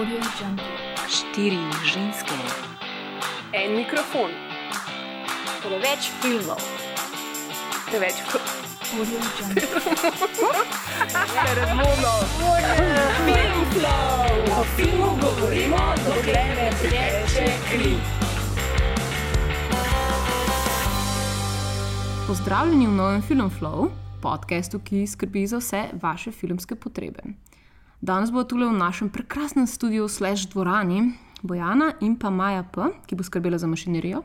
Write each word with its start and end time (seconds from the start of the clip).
Štiri 0.00 1.58
ženske, 1.84 2.32
En 3.52 3.76
mikrofon, 3.76 4.30
Preveč 5.60 6.08
filmov. 6.22 6.56
preveč 7.84 8.14
Audio 8.96 9.20
Jungle. 9.36 9.62
razvodno. 11.54 12.12
O 14.56 14.64
filmu 14.76 15.10
govorimo, 15.20 15.76
dokler 16.06 16.48
ne 16.56 16.70
teče 16.80 17.52
kri. 17.68 17.94
Pozdravljeni 22.26 22.86
v 22.86 22.90
novem 22.90 23.22
Film 23.22 23.50
Flow, 23.50 23.90
podkastu, 24.22 24.80
ki 24.80 25.06
skrbi 25.06 25.46
za 25.46 25.58
vse 25.58 25.84
vaše 26.02 26.32
filmske 26.32 26.74
potrebe. 26.74 27.49
Danes 28.00 28.32
bo 28.32 28.44
tukaj 28.48 28.72
v 28.72 28.80
našem 28.80 29.08
prekrasnem 29.12 29.66
studiu 29.68 30.08
Slash 30.08 30.48
dvorani 30.48 31.12
Bojana 31.42 31.92
in 32.00 32.16
pa 32.16 32.30
Maja 32.32 32.64
P., 32.64 32.88
ki 33.06 33.16
bo 33.16 33.24
skrbela 33.24 33.58
za 33.60 33.68
mašinerijo. 33.68 34.22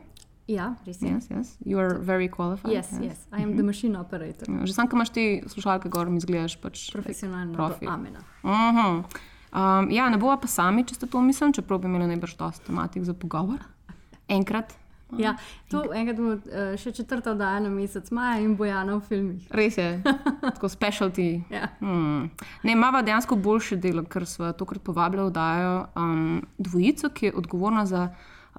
Ja, 0.47 0.75
res 0.85 1.01
je. 1.01 1.09
Yes, 1.09 1.27
yes. 1.27 1.47
You 1.65 1.79
are 1.79 1.99
very 1.99 2.29
qualified. 2.31 2.71
Yes, 2.71 2.91
yes. 3.01 3.27
I 3.35 3.43
am 3.43 3.57
the 3.57 3.63
machine 3.63 3.99
operator. 3.99 4.47
Ja, 4.47 4.63
Že 4.63 4.73
sam, 4.73 4.87
ko 4.87 4.95
imaš 4.95 5.09
ti 5.09 5.43
slušalke 5.47 5.89
gor, 5.89 6.07
mi 6.07 6.23
zgledaš 6.23 6.55
pač. 6.61 6.91
Profesionalno 6.93 7.51
Profi. 7.53 7.85
do 7.85 7.91
amena. 7.91 8.23
Uh 8.43 8.49
-huh. 8.49 9.03
um, 9.51 9.91
ja, 9.91 10.09
ne 10.09 10.17
bova 10.17 10.37
pa 10.37 10.47
sami, 10.47 10.85
če 10.85 10.95
ste 10.95 11.07
to 11.07 11.21
mislili, 11.21 11.53
čeprav 11.53 11.79
bi 11.79 11.87
imeli 11.87 12.07
najbrž 12.07 12.35
dosti 12.35 12.65
tematik 12.65 13.03
za 13.03 13.13
pogovor. 13.13 13.59
Enkrat. 14.27 14.73
Ja, 15.13 15.35
to 15.69 15.83
enkrat 15.93 16.17
bomo 16.17 16.33
uh, 16.33 16.73
še 16.81 16.91
četrta 16.95 17.31
oddaja 17.35 17.59
na 17.63 17.69
mesec 17.69 18.09
maja 18.15 18.39
in 18.41 18.55
bojana 18.57 18.97
v 18.97 19.03
filmih. 19.05 19.43
Res 19.53 19.77
je, 19.77 19.89
tako 20.55 20.69
specialty. 20.71 21.27
Ja. 21.53 21.69
Hmm. 21.79 22.31
Ne, 22.65 22.73
imamo 22.73 23.03
dejansko 23.05 23.37
boljše 23.37 23.77
delo, 23.81 24.03
ker 24.09 24.25
smo 24.29 24.49
tokrat 24.57 24.83
povabili 24.83 25.23
oddajo 25.27 25.75
um, 25.95 26.41
dvojico, 26.57 27.13
ki 27.13 27.29
je 27.29 27.35
odgovorna 27.37 27.85
za 27.85 28.07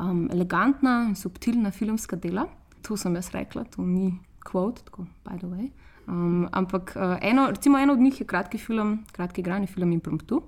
um, 0.01 0.29
elegantna 0.33 1.01
in 1.11 1.19
subtilna 1.19 1.75
filmska 1.75 2.17
dela. 2.17 2.47
To 2.87 2.97
sem 2.97 3.19
jaz 3.19 3.33
rekla, 3.35 3.67
to 3.75 3.83
ni 3.83 4.15
quote, 4.47 4.87
tako 4.87 5.09
by 5.27 5.39
the 5.43 5.51
way. 5.51 5.71
Um, 6.07 6.47
ampak 6.55 6.95
uh, 6.95 7.19
eno, 7.21 7.51
recimo 7.51 7.79
eno 7.83 7.93
od 7.93 8.01
njih 8.01 8.21
je 8.21 8.27
kratki 8.27 8.59
film, 8.59 9.01
kratki 9.13 9.43
igrani 9.43 9.67
film 9.67 9.93
Impromptu, 9.93 10.43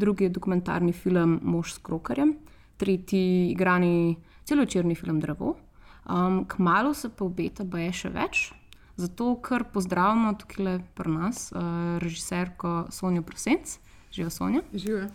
drugi 0.00 0.24
je 0.24 0.32
dokumentarni 0.32 0.92
film 0.92 1.40
Mož 1.42 1.74
s 1.74 1.78
krokarjem, 1.78 2.38
tretji 2.76 3.50
igrani 3.52 4.16
celovečerni 4.44 4.94
film 4.94 5.20
Drevo. 5.20 5.56
Um, 6.04 6.44
kmalo 6.46 6.94
se 6.94 7.08
pa 7.08 7.24
obeta, 7.24 7.64
da 7.64 7.78
je 7.78 7.92
še 7.94 8.10
več. 8.10 8.52
Zato, 8.96 9.36
ker 9.36 9.64
pozdravljamo 9.64 10.34
tukaj 10.34 10.80
pri 10.94 11.10
nas 11.10 11.52
uh, 11.52 11.62
režiserko 11.98 12.86
Sonjo 12.90 13.22
Prosenc, 13.22 13.78
živa 14.12 14.30
Sonja, 14.30 14.60
Živijo. 14.74 15.06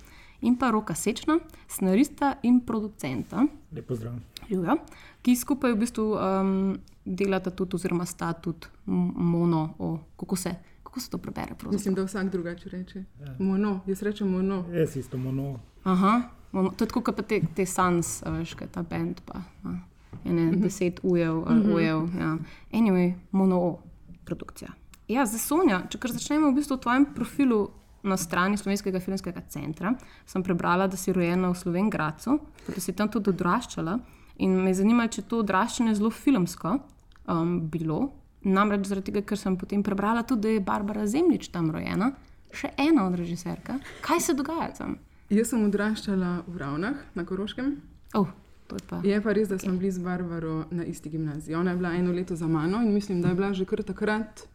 in 0.41 0.55
pa 0.55 0.71
Roka 0.71 0.95
Sečna, 0.95 1.37
scenarista 1.67 2.35
in 2.43 2.59
producenta, 2.59 3.45
Lepo 3.71 3.95
zdrav. 3.95 4.13
živijo, 4.49 4.77
ki 5.21 5.35
skupaj 5.35 5.73
v 5.73 5.77
bistvu 5.77 6.05
um, 6.11 6.77
delata 7.05 7.49
tudi, 7.51 7.75
oziroma 7.75 8.05
sta 8.05 8.33
tudi 8.33 8.67
mono, 8.85 9.75
o, 9.77 9.91
kako, 10.17 10.35
se, 10.35 10.55
kako 10.83 10.99
se 10.99 11.09
to 11.09 11.17
prebere. 11.17 11.47
pravzaprav? 11.47 11.73
Mislim, 11.73 11.95
da 11.95 12.03
vsak 12.03 12.29
drugače 12.29 12.69
reče. 12.69 13.03
Mono, 13.39 13.81
jaz 13.85 14.01
rečem 14.01 14.27
mono. 14.29 14.65
Jaz 14.71 14.95
isto 14.97 15.17
mono. 15.17 15.59
Aha, 15.83 16.21
mono, 16.51 16.71
to 16.71 16.85
je 16.85 16.91
tako, 16.93 17.03
kot 17.09 17.21
te, 17.27 17.41
te 17.55 17.65
Sans, 17.65 18.17
veš, 18.25 18.55
kaj 18.59 18.73
ta 18.75 18.83
bend. 18.87 19.21
Pa, 19.27 19.43
a, 19.67 19.77
ene 20.25 20.51
deset 20.61 20.99
ujev 21.03 21.43
ali 21.47 21.73
ujev. 21.73 22.09
Ja. 22.19 22.37
Anyway, 22.71 23.13
mono 23.31 23.77
produkcija. 24.25 24.69
Ja, 25.07 25.25
zdaj 25.25 25.39
Sonja, 25.39 25.81
če 25.89 25.99
kar 26.03 26.11
začnemo 26.11 26.51
v 26.51 26.59
bistvu 26.59 26.75
v 26.75 26.83
tvojem 26.83 27.05
profilu 27.15 27.61
na 28.07 28.17
strani 28.19 28.57
Slovenskega 28.59 28.99
filmskega 29.03 29.41
centra, 29.51 29.93
sem 30.27 30.43
prebrala, 30.43 30.87
da 30.87 30.99
si 30.99 31.13
rojena 31.15 31.51
v 31.51 31.59
Slovengracu, 31.59 32.37
da 32.67 32.83
si 32.83 32.95
tam 32.95 33.11
tudi 33.11 33.31
odraščala. 33.31 33.97
In 34.43 34.53
me 34.61 34.73
zanima, 34.75 35.07
če 35.09 35.23
je 35.23 35.27
to 35.31 35.41
odraščanje 35.41 35.95
zelo 35.97 36.11
filmsko 36.13 36.75
um, 36.77 37.57
bilo. 37.71 38.11
Namreč 38.47 38.85
zaradi 38.91 39.11
tega, 39.11 39.23
ker 39.25 39.39
sem 39.39 39.55
potem 39.59 39.81
prebrala 39.83 40.21
tudi, 40.27 40.43
da 40.43 40.53
je 40.53 40.63
Barbara 40.63 41.07
Zemljič 41.09 41.49
tam 41.55 41.71
rojena, 41.73 42.11
še 42.53 42.69
ena 42.79 43.07
od 43.07 43.17
režiserka. 43.17 43.79
Kaj 44.05 44.21
se 44.27 44.35
dogaja 44.37 44.69
tam? 44.77 44.99
Jaz 45.27 45.49
sem 45.51 45.59
odraščala 45.59 46.45
v 46.47 46.55
Ravnah 46.55 46.99
na 47.11 47.23
Koroškem. 47.27 47.73
Oh, 48.15 48.29
je 48.71 48.83
pa. 48.87 48.99
Je 49.03 49.17
pa 49.19 49.33
res, 49.35 49.49
da 49.51 49.57
smo 49.59 49.73
bili 49.75 49.91
z 49.91 49.99
Barbaro 49.99 50.63
na 50.71 50.85
isti 50.87 51.09
gimnaziji. 51.09 51.55
Ona 51.55 51.73
je 51.73 51.77
bila 51.77 51.91
eno 51.95 52.13
leto 52.15 52.35
za 52.35 52.47
mano 52.47 52.79
in 52.79 52.93
mislim, 52.93 53.21
da 53.21 53.27
je 53.27 53.35
bila 53.35 53.53
že 53.53 53.65
kar 53.65 53.83
takrat, 53.83 54.45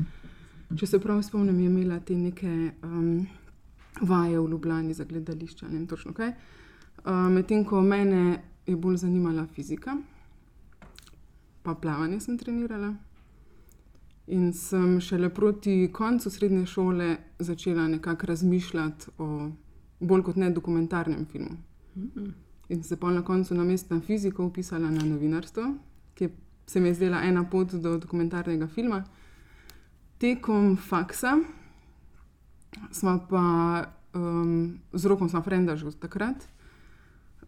če 0.77 0.87
se 0.87 0.99
prav 0.99 1.21
spomnim, 1.23 1.59
je 1.61 1.67
imela 1.69 1.99
te 2.01 2.17
neke 2.17 2.73
um, 2.83 3.27
vaje 4.01 4.41
v 4.41 4.49
Ljubljani 4.49 4.95
za 4.95 5.05
gledališče, 5.05 5.67
ne 5.69 5.77
vem 5.77 5.87
točno 5.87 6.15
kaj. 6.17 6.33
Uh, 7.05 7.29
Medtem 7.29 7.65
ko 7.69 7.83
mene 7.83 8.41
je 8.67 8.77
bolj 8.77 8.97
zanimala 9.05 9.45
fizika, 9.53 9.99
pa 11.63 11.75
plavanje 11.75 12.21
sem 12.21 12.39
trenirala. 12.39 12.95
In 14.33 14.53
sem 14.57 15.01
šele 15.01 15.29
proti 15.29 15.91
koncu 15.93 16.31
srednje 16.31 16.65
šole 16.67 17.17
začela 17.39 17.89
nekako 17.89 18.27
razmišljati 18.27 19.11
o 19.19 19.51
bolj 20.03 20.23
kot 20.23 20.37
ne 20.37 20.51
dokumentarnem 20.51 21.27
filmu. 21.27 21.57
In 22.69 22.83
se 22.83 22.97
pol 22.97 23.15
na 23.15 23.23
koncu 23.23 23.55
na 23.55 23.65
mestu 23.65 23.95
na 23.95 24.01
fiziko 24.01 24.45
upisala 24.47 24.91
na 24.91 25.03
novinarstvo, 25.05 25.75
ki 26.15 26.29
se 26.67 26.81
mi 26.81 26.89
je 26.89 26.95
zdela 26.95 27.23
ena 27.23 27.45
pot 27.45 27.75
do 27.75 27.99
dokumentarnega 27.99 28.67
filma. 28.67 29.03
Tekom 30.19 30.77
faksa 30.77 31.37
smo 32.91 33.19
pa 33.31 33.45
um, 34.15 34.79
z 34.93 35.05
rokom, 35.05 35.29
smo 35.29 35.43
frenda 35.43 35.77
že 35.77 35.87
od 35.87 35.99
takrat, 35.99 36.37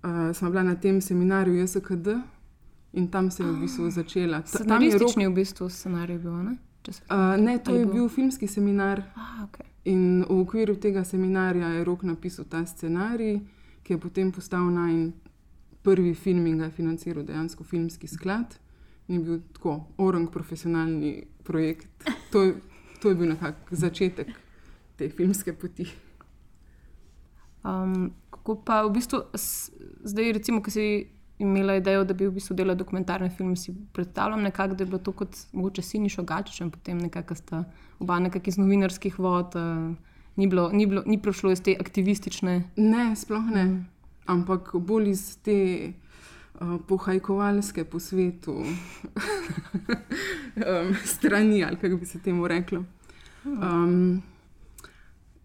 uh, 0.02 0.32
smo 0.32 0.50
bila 0.50 0.62
na 0.62 0.74
tem 0.74 1.00
seminarju 1.00 1.54
JSKD 1.54 2.06
in 2.92 3.08
tam 3.08 3.30
se 3.30 3.42
je 3.42 3.52
v 3.52 3.60
bistvu 3.60 3.90
začela. 3.90 4.42
Ta- 4.42 4.64
tam 4.64 4.82
je 4.82 4.98
Rok- 4.98 5.16
v 5.16 5.34
bistvu 5.34 5.68
scenarij 5.68 6.18
bil, 6.18 6.32
ne? 6.42 6.56
Uh, 6.86 7.16
ne, 7.36 7.58
to 7.58 7.70
Ali 7.70 7.78
je 7.78 7.86
bo? 7.86 7.92
bil 7.92 8.08
filmski 8.08 8.46
seminar 8.46 9.02
Ah, 9.14 9.44
okay. 9.44 9.66
in 9.84 10.22
v 10.22 10.38
okviru 10.38 10.76
tega 10.76 11.04
seminarja 11.04 11.68
je 11.68 11.84
Rok 11.84 12.02
napisal 12.02 12.44
ta 12.44 12.60
scenarij, 12.62 13.40
ki 13.82 13.92
je 13.92 13.98
potem 13.98 14.30
postal 14.30 14.64
naj 14.66 15.12
prvi 15.82 16.14
film 16.14 16.46
in 16.46 16.58
ga 16.58 16.64
je 16.64 16.70
financiral 16.72 17.22
dejansko 17.22 17.64
filmski 17.64 18.06
sklad. 18.06 18.58
Je 19.06 19.18
bil 19.18 19.40
tako 19.52 19.74
orang 19.98 20.28
profesionalni 20.28 21.10
projekt. 21.42 21.88
To, 22.30 22.42
je- 22.42 22.56
to 23.00 23.08
je 23.08 23.14
bil 23.14 23.28
nekako 23.28 23.56
začetek 23.72 24.28
te 24.96 25.08
filmske 25.08 25.52
poti. 25.52 25.84
Um, 27.62 28.10
kako 28.30 28.54
pa 28.56 28.82
v 28.82 28.90
bistvu 28.90 29.18
zdaj, 30.02 30.32
recimo, 30.32 30.60
ki 30.60 30.70
si 30.70 30.86
imela 31.38 31.76
idejo, 31.76 32.04
da 32.04 32.14
bi 32.14 32.26
v 32.26 32.34
bistvu 32.34 32.56
delala 32.56 32.78
dokumentarni 32.78 33.30
film, 33.30 33.56
si 33.56 33.74
predstavljam 33.92 34.42
nekako, 34.42 34.74
da 34.74 34.82
je 34.82 34.86
bilo 34.86 34.98
to 34.98 35.12
kot 35.12 35.36
mogoče 35.52 35.82
Sinišo 35.82 36.22
Gačičem, 36.22 36.70
potem 36.70 36.98
nekako 36.98 37.34
sta 37.34 37.64
oba 37.98 38.18
nekako 38.18 38.50
iz 38.50 38.58
novinarskih 38.58 39.18
vod. 39.18 39.54
Uh, 39.54 39.96
Ni, 40.36 40.46
bilo, 40.46 40.70
ni, 40.72 40.86
bilo, 40.86 41.02
ni 41.06 41.22
prišlo 41.22 41.52
iz 41.52 41.62
te 41.62 41.76
aktivistične. 41.80 42.62
Ne, 42.76 43.16
sploh 43.16 43.44
ne. 43.54 43.84
Ampak 44.26 44.70
bolj 44.74 45.10
iz 45.12 45.36
te 45.46 45.92
uh, 45.92 46.80
pohajkovalske 46.88 47.84
po 47.84 48.00
svetu 48.00 48.52
um, 48.64 48.76
strani, 51.04 51.64
ali 51.64 51.76
kako 51.76 51.96
bi 51.96 52.06
se 52.06 52.18
temu 52.18 52.48
reklo. 52.48 52.84
Um, 53.44 54.22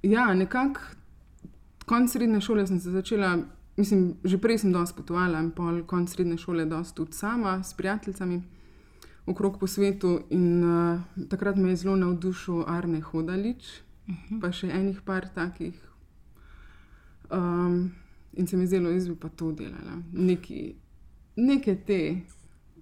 ja, 0.02 0.34
nekako 0.34 0.80
konc 1.86 2.12
srednje 2.12 2.42
šole 2.42 2.68
sem 2.68 2.80
se 2.80 2.92
začela, 2.92 3.38
mislim, 3.80 4.20
že 4.24 4.38
prej 4.38 4.62
sem 4.66 4.74
dosti 4.76 4.98
potovala 5.00 5.40
in 5.40 5.52
pol 5.56 5.84
konc 5.88 6.12
srednje 6.12 6.38
šole 6.38 6.66
dosti 6.66 6.96
tudi 6.96 7.18
sama 7.18 7.64
s 7.64 7.74
prijateljicami. 7.74 8.42
Okrog 9.26 9.60
po 9.60 9.68
svetu, 9.68 10.20
in 10.30 10.64
uh, 10.64 11.00
takrat 11.30 11.56
me 11.56 11.70
je 11.70 11.76
zelo 11.76 11.96
navdušil 11.96 12.64
Arne 12.68 13.00
Hodalič, 13.02 13.64
uh 14.08 14.16
-huh. 14.16 14.42
pa 14.42 14.52
še 14.52 14.68
enih 14.68 15.02
par 15.06 15.30
takih 15.30 15.90
Um, 17.32 17.92
in 18.34 18.48
se 18.48 18.58
mi 18.58 18.64
je 18.64 18.68
zdelo, 18.68 18.90
jaz 18.90 19.08
bi 19.08 19.16
pa 19.16 19.30
to 19.30 19.52
delala. 19.52 20.02
Neki, 20.14 20.76
neke 21.36 21.76
te 21.76 22.18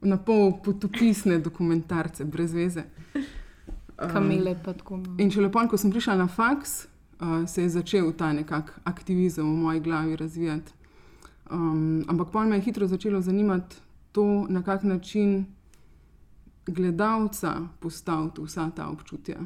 na 0.02 0.18
pol 0.18 0.54
potopisne 0.64 1.40
dokumentarce, 1.40 2.26
brez 2.26 2.54
veze. 2.54 2.84
Kamile 4.14 4.56
pa 4.66 4.74
tako. 4.74 4.98
no. 4.98 5.16
In 5.18 5.32
če 5.32 5.42
lepo, 5.42 5.64
ko 5.68 5.78
sem 5.78 5.92
prišla 5.92 6.16
na 6.16 6.28
faks, 6.28 6.86
uh, 7.20 7.44
se 7.50 7.66
je 7.66 7.70
začel 7.70 8.12
ta 8.14 8.32
nekak 8.34 8.72
aktivizem 8.86 9.46
v 9.46 9.58
moji 9.58 9.80
glavi 9.80 10.16
razvijati. 10.16 10.77
Um, 11.52 12.04
ampak 12.08 12.32
pa 12.32 12.46
me 12.46 12.56
je 12.56 12.62
hitro 12.62 12.88
začelo 12.88 13.22
zanimati 13.22 13.76
to, 14.12 14.46
na 14.50 14.64
kak 14.64 14.84
način 14.84 15.46
gledalca 16.68 17.62
postaviti 17.80 18.42
vsa 18.42 18.70
ta 18.76 18.88
občutja. 18.90 19.40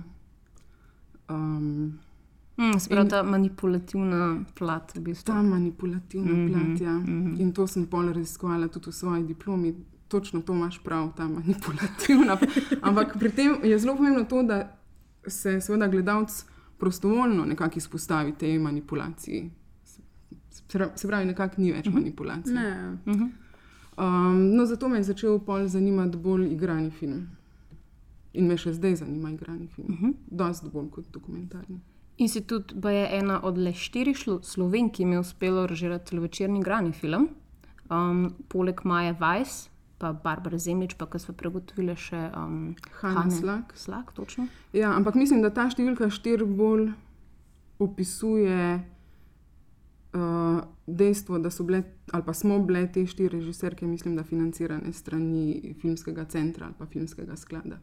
Um, 1.30 2.00
Mm, 2.62 2.80
Sprav 2.80 3.08
ta 3.10 3.24
manipulativna 3.24 4.44
plat, 4.56 4.96
v 4.96 5.00
bistvu. 5.00 5.34
Ta 5.34 5.42
manipulativna 5.42 6.34
mm 6.34 6.48
-hmm, 6.48 6.52
plat. 6.52 6.82
Ja. 6.82 6.94
Mm. 6.94 7.06
-hmm. 7.06 7.42
In 7.42 7.54
to 7.54 7.68
sem 7.68 7.86
pol 7.86 8.14
raziskovala 8.14 8.68
tudi 8.68 8.90
v 8.90 8.94
svoji 8.94 9.24
diplomi. 9.24 9.76
Točno 10.08 10.42
to 10.42 10.54
imaš 10.54 10.84
prav, 10.84 11.14
ta 11.16 11.28
manipulativna. 11.28 12.38
Ampak 12.88 13.18
pri 13.20 13.32
tem 13.32 13.56
je 13.64 13.80
zelo 13.80 13.96
pomembno 13.96 14.24
to, 14.24 14.44
da 14.44 14.78
se 15.28 15.62
seveda 15.62 15.88
gledalec 15.88 16.46
prostovoljno 16.78 17.46
nekako 17.46 17.78
izpostavi 17.78 18.32
tej 18.32 18.60
manipulaciji. 18.60 19.52
Se- 20.72 21.08
pravi- 21.08 21.26
nekako 21.26 21.62
ni 21.62 21.72
več 21.72 21.90
manipulacije. 21.90 22.56
Ne. 22.56 22.94
Um, 23.98 24.56
no, 24.56 24.66
zato 24.66 24.88
me 24.90 24.98
je 24.98 25.04
začel 25.04 25.40
pol 25.40 25.68
zanimati 25.68 26.18
bolj 26.18 26.48
igrani 26.54 26.92
film. 26.92 27.28
In 28.34 28.48
me 28.48 28.56
še 28.58 28.74
zdaj 28.74 28.96
zanima 28.96 29.30
igrani 29.32 29.68
film. 29.68 29.88
Uh 29.90 30.00
-huh. 30.00 30.14
Dosti 30.28 30.70
bolj 30.74 30.90
kot 30.90 31.06
dokumentarni. 31.12 31.80
In 32.18 32.30
si 32.30 32.42
tudi 32.42 32.76
baje 32.76 33.08
ena 33.12 33.40
od 33.44 33.58
le 33.58 33.74
štirih 33.74 34.18
slovenk, 34.42 34.94
ki 34.94 35.04
jim 35.04 35.12
je 35.12 35.20
uspelo 35.20 35.68
režirati 35.68 36.06
celovečerni 36.06 36.60
igrani 36.60 36.92
film. 36.92 37.30
Um, 37.90 38.34
poleg 38.48 38.82
Maje 38.84 39.14
Weiss, 39.20 39.70
pa 39.98 40.14
Barbara 40.14 40.58
Zemljič, 40.58 40.94
pa 40.94 41.20
smo 41.20 41.34
pregotovili 41.34 41.96
še 41.96 42.32
um, 42.38 42.76
Hanna 42.92 43.32
Slak. 43.32 43.74
Slak, 43.76 44.14
točno. 44.14 44.48
Ja, 44.74 44.96
ampak 44.96 45.16
mislim, 45.16 45.42
da 45.42 45.50
ta 45.50 45.70
številka 45.70 46.10
štiri 46.10 46.46
bolj 46.46 46.92
opisuje 47.80 48.84
uh, 50.14 50.64
dejstvo, 50.88 51.40
da 51.40 51.50
so 51.50 51.64
bile, 51.64 51.84
ali 52.12 52.24
pa 52.26 52.34
smo 52.34 52.60
bile 52.60 52.92
te 52.92 53.06
štiri 53.06 53.40
režiserke, 53.40 53.88
mislim, 53.88 54.16
da 54.16 54.24
financirane 54.24 54.94
strani 54.94 55.76
filmskega 55.82 56.26
centra 56.26 56.66
ali 56.66 56.76
pa 56.80 56.86
filmskega 56.86 57.36
sklada. 57.36 57.80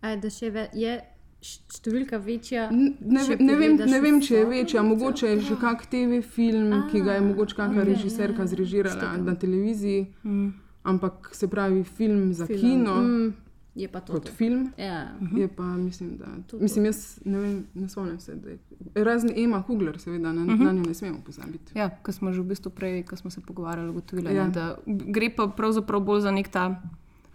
A 0.00 0.08
je, 0.08 0.16
da 0.16 0.30
še 0.30 0.50
ve, 0.50 0.68
je 0.76 0.98
številka 1.46 2.18
večja? 2.22 2.68
Ne, 2.72 3.22
če 3.24 3.36
ve, 3.36 3.44
ne, 3.44 3.56
vem, 3.56 3.72
pogledaš 3.76 3.90
ne 3.90 4.00
vem, 4.04 4.20
če 4.22 4.36
je 4.36 4.44
večja, 4.50 4.82
mogoče 4.86 5.32
je 5.32 5.40
že 5.48 5.56
kak 5.60 5.86
TV 5.92 6.20
film, 6.22 6.72
ki 6.90 7.02
ga 7.04 7.18
je 7.18 7.24
mogoče 7.26 7.56
kakšna 7.56 7.82
okej, 7.82 7.90
režiserka 7.92 8.42
ja, 8.42 8.46
ja. 8.46 8.52
zrežirala 8.54 9.00
Štekam. 9.00 9.26
na 9.26 9.34
televiziji, 9.34 10.06
ampak 10.86 11.30
se 11.34 11.48
pravi 11.50 11.82
film 11.84 12.32
za 12.32 12.46
Film. 12.46 12.60
kino 12.60 12.96
Mm, 13.02 13.34
je 13.76 13.88
pa 13.88 14.00
to. 14.00 14.12
kot 14.12 14.24
to. 14.24 14.32
film. 14.32 14.72
Ja. 14.78 15.12
Je 15.32 15.48
pa, 15.48 15.62
mislim, 15.64 16.16
da. 16.16 16.26
To- 16.46 16.58
Mislim, 16.58 16.84
jaz 16.84 17.18
ne 17.24 17.38
vem, 17.38 17.66
ne 17.74 17.88
spomnim 17.88 18.20
se. 18.20 18.32
je- 18.32 18.58
Razen 18.96 19.30
Ema 19.36 19.60
Hugler, 19.60 19.98
seveda, 19.98 20.32
na, 20.32 20.42
uh 20.42 20.48
-huh. 20.50 20.64
na 20.64 20.72
njo 20.72 20.82
ne 20.82 20.94
smemo 20.94 21.18
pozabiti. 21.20 21.72
Ja, 21.74 21.90
ko 21.92 22.12
smo 22.12 22.32
že 22.32 22.40
v 22.40 22.44
bistvu 22.46 22.70
prej, 22.70 23.02
ko 23.02 23.16
smo 23.16 23.30
se 23.30 23.40
pogovarjali, 23.40 23.90
ugotovili, 23.90 24.28
Ja. 24.28 24.42
ja. 24.42 24.48
da 24.48 24.76
gre 24.86 25.30
pa 25.30 25.46
pravzaprav 25.48 26.00
bolj 26.00 26.20
za 26.20 26.30
nek 26.30 26.48
ta. 26.48 26.82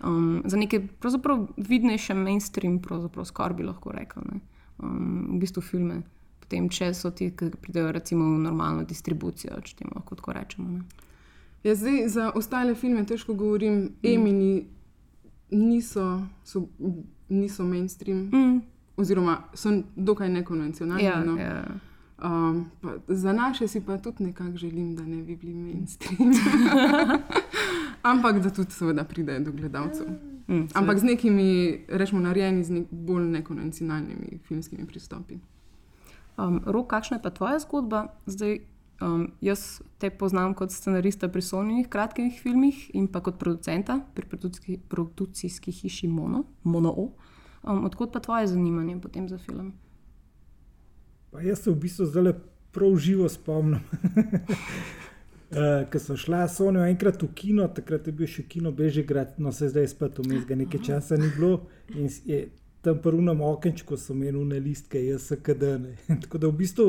Um, 0.02 0.42
za 0.46 0.58
neke 0.58 0.88
pravzaprav 0.90 1.48
vidnejše 1.58 2.14
mainstream, 2.14 2.80
pravzaprav 2.80 3.26
skoraj 3.26 3.54
bi 3.54 3.64
lahko 3.64 3.92
rekel. 3.92 4.24
Ne? 4.26 4.40
Um, 4.80 5.28
v 5.30 5.40
bistvu 5.40 5.62
filme, 5.62 6.02
potem 6.40 6.70
če 6.70 6.94
so 6.94 7.12
ti, 7.12 7.32
ki 7.32 7.46
pridejo 7.62 7.92
recimo 7.92 8.26
v 8.26 8.40
normalno 8.40 8.84
distribucijo, 8.84 9.62
če 9.62 9.76
temu 9.76 9.92
lahko 9.96 10.16
tako 10.16 10.34
rečemo. 10.34 10.70
Ne? 10.70 10.82
Ja, 11.64 11.76
zdaj 11.76 12.08
za 12.08 12.32
ostale 12.32 12.76
filme 12.76 13.06
težko 13.06 13.34
govorim. 13.34 13.90
Emini 14.04 14.66
niso, 15.52 16.22
so, 16.44 16.68
niso 17.30 17.64
mainstream, 17.64 18.30
Mm, 18.34 18.62
oziroma 18.98 19.44
so 19.54 19.70
dokaj 19.96 20.30
nekonvencionalni. 20.30 21.04
ja, 21.04 21.24
no. 21.24 21.38
ja. 21.38 21.64
Um, 22.24 22.72
pa, 22.82 22.90
za 23.08 23.34
naše 23.34 23.68
si 23.68 23.82
pa 23.82 23.98
tudi 23.98 24.24
nekako 24.24 24.58
želim, 24.58 24.96
da 24.96 25.04
ne 25.04 25.24
bi 25.24 25.36
bili 25.36 25.54
mainstream. 25.54 26.32
Ampak 28.02 28.40
da 28.40 28.50
tudi, 28.50 28.72
seveda, 28.72 29.04
pridejo 29.04 29.40
do 29.40 29.52
gledalcev. 29.52 30.08
Mm, 30.48 30.68
Ampak 30.74 31.00
z 31.00 31.04
nekimi, 31.04 31.50
rečemo, 31.88 32.22
narejeni 32.22 32.64
z 32.64 32.70
nek 32.72 32.86
bolj 32.92 33.24
nekonvencionalnimi 33.24 34.40
filmskimi 34.44 34.88
pristopi. 34.88 35.38
Um, 36.38 36.62
Rok, 36.66 36.88
kakšna 36.88 37.18
je 37.18 37.22
pa 37.24 37.30
tvoja 37.30 37.60
zgodba? 37.60 38.08
Zdaj, 38.26 38.60
um, 39.02 39.32
jaz 39.42 39.82
te 39.98 40.10
poznam 40.10 40.54
kot 40.54 40.72
scenarista 40.72 41.28
pri 41.30 41.42
Soninih 41.42 41.90
kratkih 41.90 42.40
filmih 42.42 42.90
in 42.94 43.08
pa 43.08 43.22
kot 43.22 43.40
producenta 43.40 44.00
pri 44.16 44.26
produkcijski, 44.26 44.80
produkcijski 44.90 45.72
hiši 45.72 46.08
Mono. 46.08 46.44
Mono 46.64 46.90
O. 46.90 47.12
um, 47.64 47.86
odkot 47.86 48.14
pa 48.14 48.20
tvoje 48.20 48.48
zanimanje 48.48 49.00
potem 49.02 49.30
za 49.30 49.38
film? 49.38 49.74
Pa 51.32 51.42
jaz 51.42 51.60
se 51.64 51.72
v 51.72 51.76
bistvu 51.76 52.06
zdaj 52.06 52.34
prav 52.72 52.96
živo 52.98 53.30
spomnim. 53.30 53.80
Uh, 55.52 55.84
Ko 55.92 56.00
so 56.00 56.18
šla 56.18 56.48
s 56.48 56.58
Sonijo 56.58 56.86
enkrat 56.86 57.24
v 57.24 57.34
kino, 57.36 57.68
takrat 57.68 58.08
je 58.08 58.14
bil 58.14 58.28
še 58.28 58.44
kino 58.48 58.72
Bežigrad, 58.72 59.38
no 59.38 59.52
se 59.52 59.70
zdaj 59.70 59.88
spet 59.92 60.20
vmes 60.20 60.46
ga 60.48 60.56
nekaj 60.56 60.84
časa 60.88 61.18
ni 61.20 61.28
bilo. 61.36 61.68
In 61.96 62.10
je 62.26 62.48
tam 62.82 63.02
prvem 63.02 63.42
okenčku 63.42 63.98
so 63.98 64.14
imeli 64.14 64.60
listke, 64.60 65.00
jaz 65.06 65.28
se 65.28 65.40
kadene. 65.44 65.98
Tako 66.22 66.38
da 66.38 66.48
v 66.48 66.58
bistvu 66.64 66.88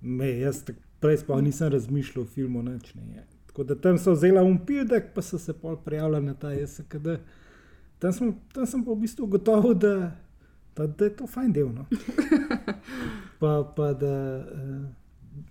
me 0.00 0.30
jaz 0.38 0.64
tak 0.64 0.87
prej 1.00 1.22
sploh 1.22 1.42
nisem 1.42 1.72
razmišljal 1.72 2.24
o 2.24 2.28
filmu. 2.28 2.62
Nič, 2.62 2.94
ne. 2.94 3.26
Tako 3.46 3.64
da 3.64 3.74
tam 3.74 3.98
so 3.98 4.12
vzela 4.12 4.42
umpildek, 4.42 5.12
pa 5.14 5.22
so 5.22 5.38
se 5.38 5.52
pol 5.52 5.76
prijavila 5.76 6.20
na 6.20 6.34
ta 6.34 6.54
SKD. 6.66 7.18
Tam 7.98 8.12
sem, 8.12 8.34
tam 8.54 8.66
sem 8.66 8.84
pa 8.84 8.92
v 8.92 9.00
bistvu 9.02 9.26
gotovo, 9.26 9.74
da, 9.74 10.12
da, 10.76 10.86
da 10.86 11.04
je 11.04 11.16
to 11.16 11.26
fajn 11.26 11.52
del. 11.52 11.72
No. 11.74 11.86
Pa, 13.38 13.62
pa 13.76 13.92
da, 13.94 14.42
uh, 14.42 14.86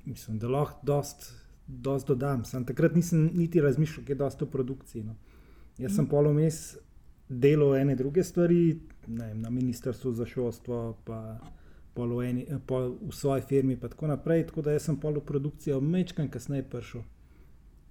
mislim, 0.05 0.39
da 0.39 0.49
lahko 0.51 0.79
dost, 0.83 1.29
dost 1.67 2.07
dodam. 2.07 2.43
Sam 2.45 2.65
takrat 2.65 2.95
nisem 2.95 3.29
niti 3.33 3.61
razmišljal, 3.63 4.05
kaj 4.05 4.13
je 4.13 4.17
dosto 4.17 4.45
v 4.45 4.51
produkciji. 4.51 5.03
No. 5.03 5.15
Jaz 5.79 5.95
sem 5.95 6.07
polomes 6.11 6.75
delal 7.29 7.77
ene 7.77 7.95
druge 7.95 8.23
stvari, 8.23 8.79
ne 9.07 9.27
vem, 9.27 9.41
na 9.41 9.49
ministrstvu 9.49 10.11
za 10.11 10.25
šolstvo, 10.25 10.97
pa 11.05 11.37
pol 11.97 12.13
v, 12.13 12.29
eni, 12.29 12.45
eh, 12.45 12.61
pol 12.61 12.93
v 13.01 13.13
svoji 13.15 13.41
firmi, 13.49 13.73
in 13.73 13.81
tako 13.81 14.07
naprej. 14.07 14.47
Tako 14.51 14.61
da 14.61 14.77
jaz 14.77 14.85
sem 14.85 14.97
pol 15.01 15.17
v 15.17 15.25
produkcijo 15.25 15.81
mečkam 15.81 16.29
kasneje 16.29 16.67
prišel. 16.69 17.01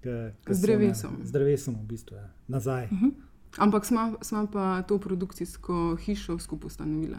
Ke, 0.01 0.15
ke 0.45 0.53
Z 0.53 0.61
so 0.61 0.67
drevesom. 0.67 1.17
Na, 1.19 1.25
z 1.25 1.35
drevesom, 1.35 1.75
v 1.75 1.87
bistvu, 1.91 2.15
ja. 2.15 2.27
nazaj. 2.47 2.87
Uh 2.91 3.01
-huh. 3.01 3.11
Ampak 3.57 3.85
smo, 3.85 4.17
smo 4.21 4.47
pa 4.47 4.81
to 4.81 4.99
produkcijsko 4.99 5.97
hišo 6.05 6.39
skupaj 6.39 6.67
ustanovili. 6.67 7.17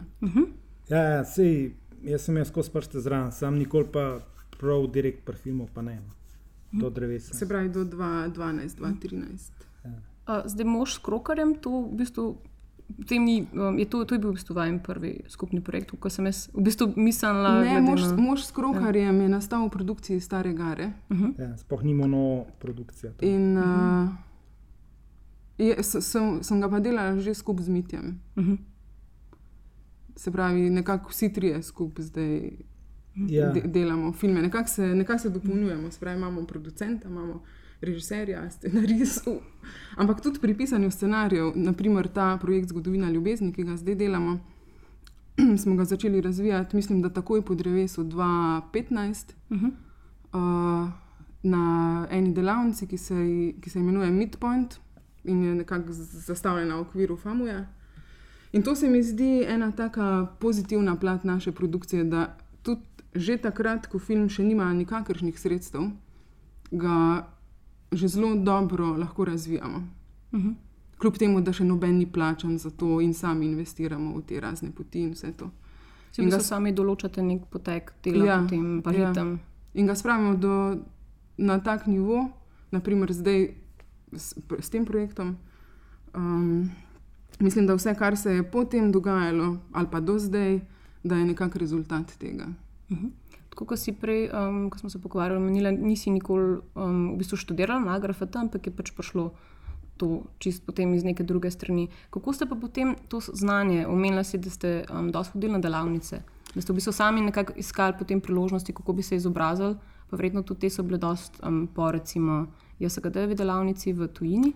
Ja, 0.89 0.97
ja 0.97 1.25
sej, 1.25 1.75
jaz 2.03 2.21
sem 2.21 2.37
jaz 2.37 2.47
skozi 2.47 2.71
prste 2.71 3.01
zraven, 3.01 3.31
sam 3.31 3.57
nikoli 3.57 3.85
pa 3.93 4.19
prav 4.59 4.87
direkt 4.87 5.29
filmu, 5.43 5.67
pa 5.73 5.81
ne. 5.81 6.01
No. 6.71 6.81
Do 6.81 6.89
drevesa. 6.89 7.33
Se 7.33 7.47
pravi, 7.47 7.69
do 7.69 7.83
2012-2013. 7.85 9.51
Uh, 9.85 9.93
zdaj 10.45 10.65
mož 10.65 10.93
s 10.93 10.97
krokarjem, 10.97 11.55
to 11.55 11.69
v 11.69 11.95
bistvu. 11.97 12.37
Tem 13.05 13.19
ni, 13.19 13.47
um, 13.53 13.75
je 13.75 13.85
to, 13.85 14.01
to 14.01 14.15
je 14.15 14.19
bil 14.19 14.29
v 14.29 14.35
bistvu 14.35 14.53
vajen 14.53 14.79
prvi 14.79 15.21
skupni 15.27 15.61
projekt, 15.61 15.91
ko 15.93 16.09
sem 16.09 16.25
jaz 16.25 16.49
v 16.49 16.61
bistvu 16.61 16.93
mislila, 16.95 17.35
Ne, 17.55 17.69
glede 17.69 17.81
mož, 17.81 18.01
na- 18.03 18.17
mož 18.17 18.39
s 18.41 18.51
krokarjem 18.51 19.21
je 19.21 19.29
nastal 19.29 19.61
v 19.61 19.71
produkciji 19.71 20.19
Stare 20.19 20.53
Gare. 20.53 20.93
Ja, 21.35 21.53
Sploh 21.55 21.83
ni 21.83 21.93
monoprodukcija. 21.93 23.11
to. 23.11 23.21
In 23.23 23.53
uh, 23.55 24.09
je, 25.59 25.75
s- 25.75 26.01
sem, 26.01 26.41
sem 26.41 26.57
ga 26.57 26.67
pa 26.67 26.79
delala 26.79 27.13
že 27.15 27.31
skupaj 27.31 27.63
z 27.63 27.69
Mitjem. 27.69 28.05
Mhm. 28.35 28.55
Se 30.15 30.31
pravi, 30.31 30.69
nekako 30.69 31.09
vsi 31.09 31.29
trije 31.29 31.63
skupaj 31.63 32.03
zdaj 32.03 32.51
Ja. 33.21 33.49
de, 33.49 33.61
delamo 33.63 34.11
filme, 34.13 34.41
nekako 34.41 34.67
se, 34.69 34.83
nekak 34.89 35.19
se 35.19 35.29
dopolnjujemo. 35.29 35.91
Se 35.91 35.99
pravi, 35.99 36.17
imamo 36.17 36.43
producenta, 36.43 37.07
imamo 37.07 37.41
režiserja, 37.81 38.49
scenarista. 38.49 39.31
Ampak 39.97 40.21
tudi 40.21 40.39
pri 40.39 40.57
pisanju 40.57 40.91
scenarijev, 40.91 41.51
naprimer 41.55 42.07
ta 42.07 42.37
projekt 42.41 42.69
Zgodovina 42.69 43.09
ljubezni, 43.09 43.53
ki 43.53 43.63
ga 43.63 43.77
zdaj 43.77 43.95
delamo, 43.95 44.39
smo 45.63 45.75
ga 45.75 45.85
začeli 45.85 46.21
razvijati, 46.21 46.75
mislim, 46.75 47.01
da 47.01 47.09
takoj 47.09 47.41
po 47.41 47.55
drevesu 47.55 48.03
2015. 48.03 49.33
Mhm. 49.51 49.65
Uh, 50.33 50.89
na 51.43 52.07
eni 52.11 52.33
delavnici, 52.33 52.87
ki 52.87 52.97
se, 52.97 53.15
ki 53.61 53.69
se 53.69 53.79
imenuje 53.79 54.11
Midpoint 54.11 54.79
in 55.23 55.43
je 55.43 55.55
nekako 55.55 55.93
zastavljena 55.93 56.75
v 56.75 56.79
okviru 56.79 57.17
FAMUja. 57.17 57.65
In 58.51 58.63
to 58.63 58.75
se 58.75 58.89
mi 58.89 59.03
zdi 59.03 59.45
ena 59.47 59.71
taka 59.71 60.27
pozitivna 60.39 60.95
plat 60.95 61.23
naše 61.23 61.51
produkcije, 61.51 62.03
da 62.03 62.37
tudi 62.63 62.81
že 63.15 63.37
takrat, 63.37 63.87
ko 63.87 63.99
film 63.99 64.29
še 64.29 64.43
nima 64.43 64.73
nikakršnih 64.73 65.39
sredstev, 65.39 65.89
ga 66.71 67.25
že 67.91 68.07
zelo 68.07 68.35
dobro 68.35 68.85
lahko 68.97 69.25
razvijamo. 69.25 69.83
Mhm. 70.33 70.49
Kljub 70.97 71.17
temu, 71.17 71.41
da 71.41 71.53
še 71.53 71.63
noben 71.63 71.97
ni 71.97 72.05
plačan 72.05 72.57
za 72.57 72.69
to 72.69 72.99
in 73.01 73.13
sami 73.13 73.45
investiramo 73.45 74.17
v 74.17 74.21
te 74.21 74.39
razne 74.39 74.71
poti 74.71 74.99
in 74.99 75.11
vse 75.11 75.31
to. 75.31 75.49
Si 76.11 76.21
In 76.21 76.27
v 76.27 76.31
ga 76.31 76.39
sami 76.39 76.73
določate 76.73 77.21
nek 77.23 77.45
potek 77.49 77.93
dela, 78.03 78.25
Ja, 78.25 78.33
ja, 78.33 78.41
potem 78.41 78.81
pa 78.83 78.91
ja. 78.91 79.09
ritem. 79.09 79.39
in 79.73 79.85
ga 79.85 79.95
spravimo 79.95 80.35
do, 80.35 80.83
na 81.37 81.59
tak 81.59 81.87
nivo, 81.87 82.29
naprimer 82.71 83.13
zdaj 83.13 83.53
s, 84.11 84.33
s 84.59 84.69
tem 84.69 84.85
projektom. 84.85 85.37
Um, 86.13 86.69
mislim, 87.39 87.65
da 87.65 87.75
vse, 87.75 87.95
kar 87.95 88.17
se 88.17 88.31
je 88.31 88.43
potem 88.43 88.91
dogajalo, 88.91 89.57
ali 89.71 89.87
pa 89.91 89.99
do 89.99 90.19
zdaj, 90.19 90.59
da 91.03 91.15
je 91.15 91.25
nekako 91.25 91.59
rezultat 91.59 92.11
tega. 92.19 92.47
Tako 93.59 93.73
kot 93.73 93.79
si 93.79 93.91
prej, 93.91 94.29
um, 94.31 94.69
ko 94.71 94.79
smo 94.79 94.89
se 94.89 95.01
pogovarjali, 95.03 95.41
menila, 95.43 95.71
nisi 95.71 96.13
nikoli 96.15 96.61
um, 96.79 97.09
v 97.11 97.17
bistvu 97.19 97.35
študirala 97.41 97.83
na 97.83 97.97
grafit, 97.99 98.31
ampak 98.39 98.69
je 98.69 98.71
pač 98.71 98.93
prišlo 98.95 99.33
to 99.99 100.23
čist 100.39 100.63
potem 100.63 100.93
iz 100.95 101.03
neke 101.03 101.27
druge 101.27 101.51
strani. 101.51 101.89
Kako 102.07 102.31
ste 102.33 102.47
pa 102.47 102.55
potem 102.55 102.95
to 103.11 103.19
znanje, 103.19 103.83
omenila 103.83 104.23
si, 104.23 104.39
da 104.39 104.47
ste 104.47 104.87
um, 104.87 105.11
dosti 105.11 105.35
hodili 105.35 105.57
na 105.57 105.59
delavnice, 105.59 106.21
da 106.55 106.63
ste 106.63 106.71
v 106.71 106.79
bistvu 106.79 106.95
sami 106.95 107.27
nekako 107.27 107.59
iskali 107.59 107.99
potem 107.99 108.23
priložnosti, 108.23 108.73
kako 108.73 108.95
bi 108.95 109.03
se 109.03 109.19
izobrazili, 109.19 109.75
pa 110.07 110.15
verjetno 110.15 110.47
tudi 110.47 110.63
te 110.63 110.71
so 110.71 110.87
bile 110.87 110.97
dosti 110.97 111.43
um, 111.43 111.67
po 111.67 111.91
recimo 111.91 112.45
JSKD-jevi 112.79 113.35
delavnici 113.35 113.91
v 113.93 114.07
tujini. 114.07 114.53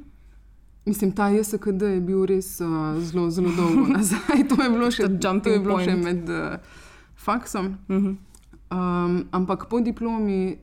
Mislim, 0.85 1.11
ta 1.11 1.27
JSKD 1.27 1.99
je 1.99 2.01
bil 2.01 2.23
res 2.23 2.55
uh, 2.63 2.95
zelo, 3.03 3.27
zelo 3.29 3.51
dolgo 3.51 3.83
nazaj. 3.99 4.47
To 4.47 4.63
je 4.63 4.69
bilo 4.69 4.91
še, 4.91 5.11
to 5.19 5.49
je 5.51 5.59
bilo 5.59 5.83
še 5.83 5.91
point. 5.91 6.03
med 6.03 6.29
uh, 6.31 6.55
faksom. 7.19 7.75
Mhm. 7.91 8.31
Um, 8.73 9.27
ampak 9.31 9.69
po 9.69 9.79
diplomi 9.79 10.57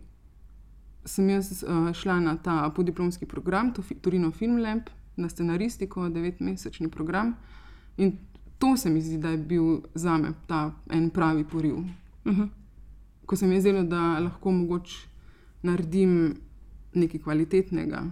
sem 1.05 1.29
jaz 1.31 1.63
uh, 1.63 1.93
šla 1.95 2.21
na 2.21 2.37
ta 2.37 2.71
podiplomski 2.75 3.27
program, 3.27 3.73
to 3.73 3.83
Torino 4.01 4.31
Film 4.31 4.59
Lab, 4.59 4.91
na 5.17 5.29
scenaristiko, 5.29 6.09
devetmesečni 6.09 6.89
program. 6.91 7.37
In 7.97 8.19
to 8.59 8.77
se 8.77 8.91
mi 8.91 9.01
zdi, 9.01 9.19
da 9.19 9.31
je 9.31 9.39
bil 9.39 9.81
za 9.95 10.19
me 10.19 10.33
ta 10.47 10.73
en 10.91 11.11
pravi 11.11 11.45
poriv. 11.45 11.75
Uh 11.75 11.85
-huh. 12.25 12.49
Ko 13.27 13.37
se 13.37 13.47
mi 13.47 13.55
je 13.55 13.61
zdelo, 13.61 13.83
da 13.83 14.19
lahko 14.19 14.51
mogoče 14.51 15.09
naredim 15.63 16.37
nekaj 16.95 17.21
kvalitetnega, 17.21 18.11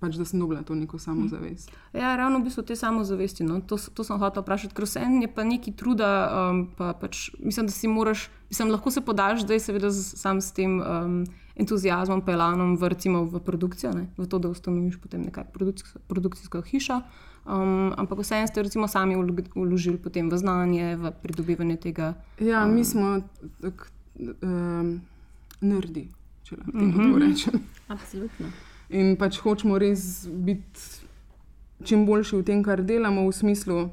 pač 0.00 0.16
da 0.20 0.24
sem 0.24 0.40
dobila 0.40 0.62
to 0.62 0.74
neko 0.74 0.98
samozavest. 0.98 1.70
Ja, 1.92 2.16
ravno 2.16 2.40
v 2.40 2.48
bistvu 2.48 2.62
te 2.66 2.76
samozavesti. 2.76 3.44
No. 3.44 3.60
To, 3.64 3.78
to 3.78 4.04
sem 4.04 4.20
hotel 4.20 4.44
vprašati, 4.44 4.74
ker 4.76 4.86
vse 4.86 5.02
je 5.22 5.28
pa 5.32 5.44
neki 5.44 5.72
truda. 5.72 6.10
Um, 6.28 6.66
pa 6.76 6.92
pač, 6.92 7.30
mislim, 7.38 7.70
da 7.70 7.72
si 7.72 7.88
moraš, 7.88 8.28
mislim, 8.50 8.70
lahko 8.74 8.90
se 8.90 9.00
podaš 9.00 9.46
zdaj, 9.46 9.60
seveda, 9.68 9.90
z, 9.90 10.18
sam 10.20 10.40
s 10.40 10.52
tem 10.56 10.80
um, 10.80 11.22
entuzijazmom, 11.56 12.20
pelanom 12.26 12.76
v, 12.76 12.92
recimo, 12.92 13.24
v 13.24 13.40
produkcijo, 13.40 13.94
ne? 13.96 14.08
v 14.16 14.28
to, 14.28 14.38
da 14.38 14.52
ustanoviš 14.52 15.00
potem 15.00 15.24
nekakšno 15.24 15.52
produkcijsko, 15.56 16.04
produkcijsko 16.08 16.62
hišo. 16.68 17.00
Um, 17.46 17.94
ampak 17.94 18.18
vseeno 18.26 18.50
ste 18.50 18.66
recimo 18.66 18.90
sami 18.90 19.14
vložili 19.14 20.02
potem 20.02 20.26
v 20.26 20.34
znanje, 20.34 20.98
v 20.98 21.14
pridobivanje 21.22 21.76
tega. 21.78 22.18
Ja, 22.42 22.66
um, 22.66 22.74
mi 22.74 22.84
smo 22.84 23.22
tak, 23.62 23.86
um, 24.18 25.00
nerdi, 25.62 26.10
če 26.42 26.58
lahko 26.58 26.78
mm 26.78 26.92
-hmm. 26.92 27.18
rečem. 27.22 27.54
Absolutno. 27.88 28.50
In 28.88 29.16
pač 29.18 29.40
hočemo 29.42 29.78
res 29.78 30.26
biti 30.30 31.06
čim 31.84 32.06
boljši 32.06 32.36
v 32.36 32.44
tem, 32.46 32.62
kar 32.62 32.82
delamo, 32.86 33.26
v 33.26 33.32
smislu, 33.34 33.88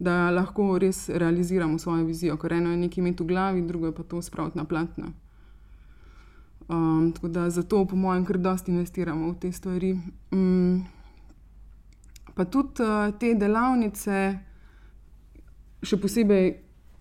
da 0.00 0.30
lahko 0.30 0.78
res 0.78 1.08
realiziramo 1.08 1.78
svojo 1.78 2.06
vizijo. 2.06 2.36
Ker 2.40 2.52
eno 2.52 2.70
je 2.70 2.78
nekaj 2.80 3.02
imeti 3.02 3.22
v 3.22 3.26
glavi, 3.26 3.66
drugo 3.66 3.90
je 3.90 3.94
pa 3.94 4.02
to 4.02 4.22
spraviti 4.22 4.58
na 4.58 4.64
platno. 4.64 5.12
Um, 6.70 7.12
tako 7.12 7.28
da 7.28 7.50
zato, 7.50 7.84
po 7.84 7.96
mojem, 7.96 8.24
kar 8.24 8.38
dosti 8.38 8.70
investiramo 8.70 9.32
v 9.32 9.38
te 9.40 9.52
stvari. 9.52 9.98
Um, 10.30 10.86
pa 12.34 12.44
tudi 12.44 12.82
uh, 12.82 13.10
te 13.18 13.34
delavnice, 13.34 14.18
še 15.82 15.98
posebej, 16.00 16.52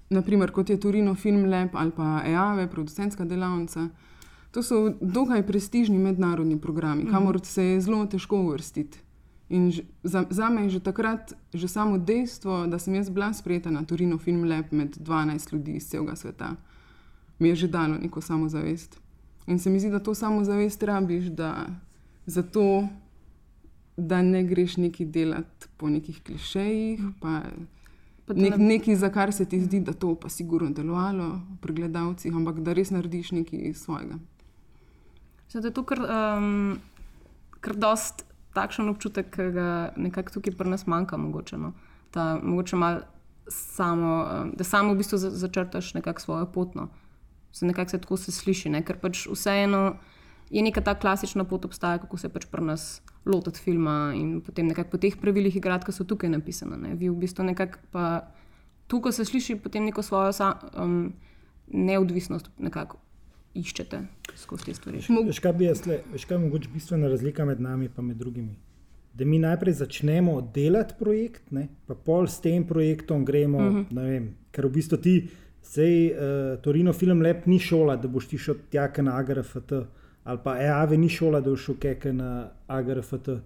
naprimer, 0.10 0.52
kot 0.52 0.70
je 0.70 0.80
Torino 0.82 1.14
Film 1.16 1.46
Lab 1.46 1.78
ali 1.78 1.94
pa 1.96 2.24
EAVE, 2.26 2.68
producentska 2.68 3.26
delavnica. 3.30 3.88
To 4.52 4.64
so 4.64 4.94
dokaj 5.02 5.46
prestižni 5.48 5.98
mednarodni 5.98 6.60
programi, 6.62 7.04
mhm. 7.04 7.12
kamor 7.12 7.40
se 7.44 7.66
je 7.66 7.82
zelo 7.82 8.06
težko 8.06 8.38
uvrstiti. 8.38 9.00
In 9.50 9.72
za, 10.04 10.26
za 10.30 10.50
me 10.50 10.64
je 10.64 10.70
že 10.70 10.80
takrat, 10.80 11.34
že 11.54 11.68
samo 11.68 11.98
dejstvo, 11.98 12.68
da 12.68 12.80
sem 12.80 12.94
jaz 12.96 13.10
bila 13.10 13.34
sprejeta 13.34 13.72
na 13.72 13.84
Torino 13.84 14.18
Film 14.18 14.44
Lab 14.46 14.66
med 14.72 14.98
12 14.98 15.54
ljudi 15.54 15.72
iz 15.72 15.90
celega 15.90 16.16
sveta, 16.16 16.56
mi 17.40 17.50
je 17.50 17.56
že 17.56 17.68
dalo 17.68 17.98
neko 17.98 18.22
samozavest. 18.22 19.00
In 19.48 19.60
se 19.60 19.70
mi 19.70 19.80
zdi, 19.80 19.90
da 19.90 20.00
to 20.00 20.14
samozavest 20.14 20.84
rabiš, 20.84 21.26
da 21.26 21.66
zato, 22.26 22.88
da 23.98 24.22
ne 24.22 24.44
greš 24.44 24.78
neki 24.78 25.06
delati 25.06 25.68
po 25.78 25.90
nekih 25.90 26.22
klišejih, 26.24 27.00
pa, 27.22 27.42
pa 28.26 28.34
nek, 28.34 28.58
nekaj, 28.58 28.96
za 28.96 29.10
kar 29.10 29.34
se 29.34 29.46
ti 29.46 29.62
zdi, 29.62 29.80
da 29.80 29.94
to 29.94 30.16
pa 30.16 30.30
sigurno 30.30 30.70
delovalo 30.70 31.42
pri 31.62 31.74
gledalcih, 31.74 32.36
ampak 32.36 32.60
da 32.60 32.74
res 32.74 32.92
narediš 32.92 33.32
nekaj 33.32 33.74
svojega. 33.74 34.20
Zato 35.50 35.68
je 35.68 35.74
to 35.74 35.84
kar, 35.84 36.00
um, 36.00 36.80
kar 37.60 37.76
dost 37.76 38.26
takšen 38.54 38.90
občutek, 38.90 39.32
ki 39.34 39.52
ga 39.56 39.70
nekako 39.98 40.38
tukaj 40.38 40.58
pri 40.58 40.70
nas 40.70 40.86
manjka, 40.88 41.18
mogoče. 41.18 41.58
No. 41.58 41.74
Ta, 42.14 42.38
mogoče 42.44 42.78
samo, 43.50 44.14
um, 44.26 44.54
da 44.58 44.64
samo 44.64 44.94
v 44.94 45.02
bistvu 45.02 45.18
začrtaš 45.18 45.94
nekako 45.94 46.22
svojo 46.22 46.46
pot. 46.46 46.76
No. 46.76 46.90
Se 47.52 47.66
nekako 47.66 47.90
se 47.90 48.02
tako 48.02 48.18
se 48.18 48.32
sliši, 48.32 48.70
ne? 48.70 48.84
ker 48.86 49.00
pač 49.02 49.26
vseeno 49.28 49.98
je 50.50 50.62
neka 50.62 50.82
ta 50.82 50.94
klasična 50.96 51.44
pot 51.44 51.66
obstaja, 51.66 51.98
kako 51.98 52.18
se 52.18 52.30
pač 52.30 52.46
pri 52.46 52.66
nas 52.66 53.02
lotiti 53.26 53.60
filma 53.60 54.14
in 54.16 54.42
potem 54.42 54.68
nekako 54.70 54.90
po 54.90 54.98
teh 54.98 55.18
pravilih 55.18 55.56
igrati, 55.56 55.86
ki 55.86 55.94
so 55.94 56.06
tukaj 56.06 56.30
napisane. 56.30 56.78
Ne? 56.78 56.94
Vi 56.96 57.10
v 57.10 57.18
bistvu 57.18 57.46
nekako 57.50 57.82
pa 57.92 58.06
tukaj 58.88 59.18
se 59.18 59.26
sliši 59.26 59.58
potem 59.62 59.86
neko 59.86 60.02
svojo 60.02 60.54
um, 60.78 61.14
neodvisnost 61.68 62.50
nekako 62.58 62.98
iščete 63.54 64.02
skozi 64.36 64.66
te 64.66 64.74
stvari. 64.74 65.02
Veš, 65.28 65.40
kaj, 65.44 65.54
le, 65.90 66.00
veš, 66.14 66.26
kaj 66.26 66.36
je 66.36 66.42
mogoče 66.46 66.72
bistvena 66.74 67.08
razlika 67.08 67.46
med 67.46 67.62
nami 67.62 67.90
in 67.90 68.06
med 68.06 68.18
drugimi? 68.18 68.56
Da 69.14 69.26
mi 69.26 69.40
najprej 69.40 69.74
začnemo 69.74 70.40
delati 70.56 70.96
projekt, 71.00 71.52
ne, 71.52 71.68
pa 71.88 71.96
pol 71.96 72.28
s 72.28 72.40
tem 72.42 72.64
projektom 72.68 73.26
gremo. 73.26 73.58
Uh 73.58 73.64
mhm. 73.64 73.86
-huh. 73.92 74.10
vem, 74.12 74.36
ker 74.52 74.66
v 74.66 74.72
bistvu 74.72 74.98
ti, 74.98 75.28
sej 75.62 76.12
uh, 76.12 76.62
Torino 76.62 76.94
Film 76.94 77.22
Lab 77.22 77.46
ni 77.46 77.60
šola, 77.60 77.96
da 77.96 78.08
boš 78.08 78.28
ti 78.28 78.38
šel 78.38 78.56
tja 78.70 78.92
na 79.02 79.18
AGRFT, 79.18 79.72
ali 80.24 80.40
pa 80.44 80.58
EAV 80.58 80.98
ni 80.98 81.10
šola, 81.10 81.42
da 81.42 81.50
boš 81.50 81.66
šel 81.66 81.76
keke 81.76 82.14
na 82.14 82.50
AGRFT. 82.68 83.28
Uh, 83.28 83.42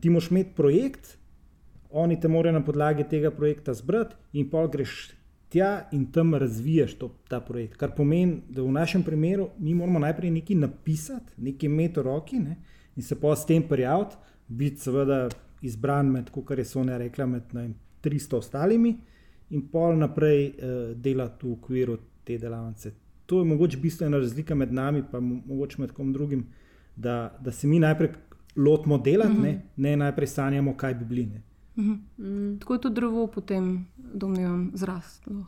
ti 0.00 0.10
moš 0.10 0.30
imeti 0.30 0.50
projekt, 0.56 1.18
oni 1.90 2.20
te 2.20 2.28
morajo 2.28 2.52
na 2.52 2.64
podlagi 2.64 3.04
tega 3.04 3.30
projekta 3.30 3.74
zbrati, 3.74 4.14
in 4.32 4.50
pol 4.50 4.68
greš 4.68 5.10
tja 5.48 5.88
in 5.92 6.06
tam 6.12 6.34
razviješ 6.34 6.94
to, 6.98 7.10
ta 7.28 7.40
projekt. 7.40 7.76
Kar 7.76 7.94
pomeni, 7.96 8.42
da 8.48 8.62
v 8.62 8.72
našem 8.72 9.02
primeru 9.02 9.48
mi 9.58 9.74
moramo 9.74 9.98
najprej 9.98 10.30
nekaj 10.30 10.56
napisati, 10.56 11.32
nekaj 11.36 11.66
imeti 11.66 12.00
v 12.00 12.02
roki 12.02 12.38
ne, 12.38 12.56
in 12.96 13.02
se 13.02 13.20
pa 13.20 13.36
s 13.36 13.46
tem 13.46 13.62
prijaviti, 13.62 14.16
biti 14.48 14.80
seveda 14.80 15.28
izbran 15.62 16.10
med, 16.10 16.30
kot 16.30 16.58
je 16.58 16.64
Sonja 16.64 16.98
rekla, 16.98 17.26
med 17.26 17.52
vem, 17.52 17.74
300 18.02 18.36
ostalimi 18.36 18.94
in 19.50 19.68
pol 19.72 19.96
naprej 19.98 20.48
uh, 20.48 20.78
delati 20.96 21.46
v 21.46 21.52
okviru 21.52 21.98
te 22.24 22.38
delavnice. 22.38 22.92
To 23.26 23.40
je 23.40 23.44
mogoče 23.44 23.76
bistvena 23.76 24.18
razlika 24.18 24.54
med 24.54 24.72
nami 24.72 24.98
in 24.98 25.42
mogoče 25.46 25.80
med 25.80 25.92
kom 25.92 26.12
drugim, 26.12 26.46
da, 26.96 27.36
da 27.40 27.52
se 27.52 27.66
mi 27.66 27.78
najprej 27.78 28.10
lotimo 28.56 28.98
delati, 28.98 29.32
mm 29.32 29.36
-hmm. 29.36 29.42
ne, 29.42 29.62
ne 29.76 29.96
najprej 29.96 30.26
sanjamo, 30.26 30.76
kaj 30.76 30.94
bi 30.94 31.04
bili. 31.04 31.26
Ne. 31.26 31.42
Mhm. 31.78 31.94
Mm. 32.18 32.58
Tako 32.58 32.74
je 32.74 32.80
to 32.80 32.88
drevo 32.88 33.26
potem, 33.26 33.86
domnevam, 34.14 34.70
zraslo. 34.74 35.44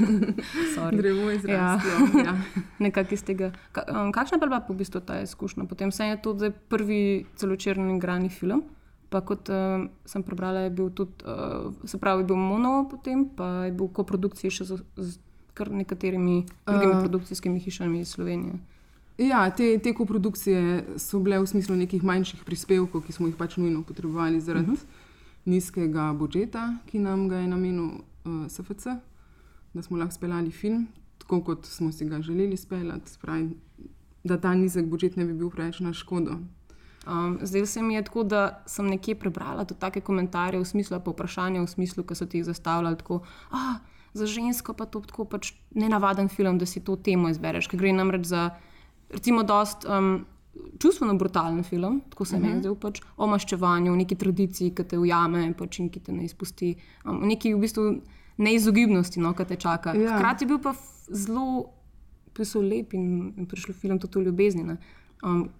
drevo 1.02 1.30
je 1.30 1.38
zraslo. 1.38 2.20
Ja. 2.20 2.24
Ja. 2.24 2.36
Nekako 2.78 3.14
iz 3.14 3.24
tega. 3.24 3.50
Ka, 3.72 3.82
um, 3.90 4.12
kakšna 4.12 4.38
pa 4.38 4.44
je 4.44 4.48
bila 4.48 4.60
po 4.60 4.74
bistvu 4.74 5.00
ta 5.00 5.20
izkušnja? 5.20 5.64
Potem 5.64 5.92
se 5.92 6.04
je 6.04 6.22
to 6.22 6.38
prvi 6.68 7.26
celočerni 7.36 7.96
igrani 7.96 8.28
film. 8.28 8.62
Pa 9.08 9.20
kot 9.20 9.48
uh, 9.48 9.90
sem 10.04 10.22
prebrala, 10.22 10.60
je 10.60 10.70
bil 10.70 10.90
tudi, 10.90 11.12
uh, 11.26 11.74
se 11.84 11.98
pravi, 11.98 12.24
bil 12.24 12.36
mono, 12.36 12.88
potem 12.90 13.28
pa 13.36 13.66
je 13.66 13.72
bil 13.72 13.90
v 13.90 13.92
koprodukciji 13.92 14.50
še 14.50 14.64
z, 14.64 14.78
z 14.96 15.18
kar 15.52 15.68
nekaterimi 15.68 16.46
drugimi 16.64 16.94
uh, 16.94 17.00
produkcijskimi 17.00 17.60
hišami 17.60 18.00
iz 18.00 18.14
Slovenije. 18.14 18.56
Ja, 19.18 19.50
te, 19.50 19.76
te 19.78 19.92
koprodukcije 19.92 20.96
so 20.96 21.20
bile 21.20 21.42
v 21.42 21.50
smislu 21.50 21.76
nekih 21.76 22.00
manjših 22.00 22.46
prispevkov, 22.46 23.04
ki 23.04 23.12
smo 23.12 23.28
jih 23.28 23.36
pač 23.36 23.58
nujno 23.60 23.82
potrebovali 23.84 24.40
zaradi. 24.40 24.70
Uh 24.70 24.78
mhm. 24.78 24.80
-huh 24.80 25.01
nizkega 25.44 26.12
budžeta, 26.12 26.76
ki 26.86 26.98
nam 26.98 27.28
ga 27.28 27.42
je 27.42 27.48
namenil 27.48 27.88
uh, 27.88 28.46
eh, 28.46 28.48
SFC, 28.48 28.98
da 29.74 29.82
smo 29.82 29.98
lahko 29.98 30.14
speljali 30.14 30.50
film 30.50 30.86
tako, 31.22 31.40
kot 31.44 31.66
smo 31.66 31.92
si 31.92 32.04
ga 32.04 32.22
želeli 32.22 32.56
speljati, 32.56 33.10
spravi, 33.10 33.50
da 34.24 34.40
ta 34.40 34.54
nizek 34.54 34.86
budžet 34.86 35.16
ne 35.16 35.24
bi 35.24 35.34
bil 35.34 35.50
preveč 35.50 35.80
na 35.80 35.92
škodo. 35.92 36.38
Um, 37.06 37.38
zdaj 37.42 37.66
se 37.66 37.82
mi 37.82 37.94
je 37.94 38.04
tako, 38.04 38.22
da 38.22 38.62
sem 38.66 38.86
nekje 38.86 39.14
prebrala 39.14 39.64
tudi 39.64 39.80
take 39.80 40.00
komentarje 40.00 40.60
v 40.60 40.64
smislu, 40.64 41.00
pa 41.04 41.10
vprašanja 41.10 41.62
v 41.62 41.70
smislu, 41.70 42.04
ki 42.04 42.14
so 42.14 42.26
ti 42.26 42.38
jih 42.38 42.44
zastavljali 42.46 42.98
tako. 42.98 43.22
Ah, 43.50 43.80
Za 44.14 44.26
žensko 44.26 44.74
pa 44.76 44.84
to 44.84 45.00
tako 45.00 45.24
pač 45.24 45.54
nenavaden 45.72 46.28
film, 46.28 46.58
da 46.58 46.66
si 46.66 46.84
to 46.84 46.96
temo 46.96 47.30
izbereš, 47.32 47.64
ker 47.66 47.80
gre 47.80 47.94
namreč 47.96 48.26
za, 48.28 48.50
recimo, 49.08 49.40
dost 49.42 49.86
um, 49.88 50.26
čustveno 50.78 51.14
brutalen 51.14 51.62
film, 51.62 52.00
tako 52.10 52.24
se 52.24 52.36
uh 52.36 52.42
-huh. 52.42 52.48
mhm. 52.48 52.58
zdel, 52.58 52.74
pač, 52.74 53.00
o 53.16 53.26
maščevanju, 53.26 53.92
o 53.92 53.96
neki 53.96 54.14
tradiciji, 54.14 54.74
ki 54.74 54.84
te 54.84 54.98
ujame 54.98 55.54
pač, 55.58 55.78
in 55.78 55.88
ki 55.88 56.00
te 56.00 56.12
ne 56.12 56.24
izpusti, 56.24 56.74
um, 57.04 57.22
o 57.22 57.26
neki 57.26 57.54
v 57.54 57.58
bistvu 57.58 58.00
neizogibnosti, 58.36 59.20
no, 59.20 59.34
ki 59.34 59.44
te 59.44 59.56
čaka. 59.56 59.94
Ja. 59.94 60.16
Hkrati 60.16 60.44
je 60.44 60.48
bil 60.48 60.58
pa 60.58 60.74
zelo 61.08 61.64
lep 62.62 62.94
in, 62.94 63.32
in 63.36 63.46
prišel 63.46 63.74
film 63.74 63.98
tudi 63.98 64.18
v 64.18 64.22
ljubezni. 64.22 64.76
Um, 65.22 65.50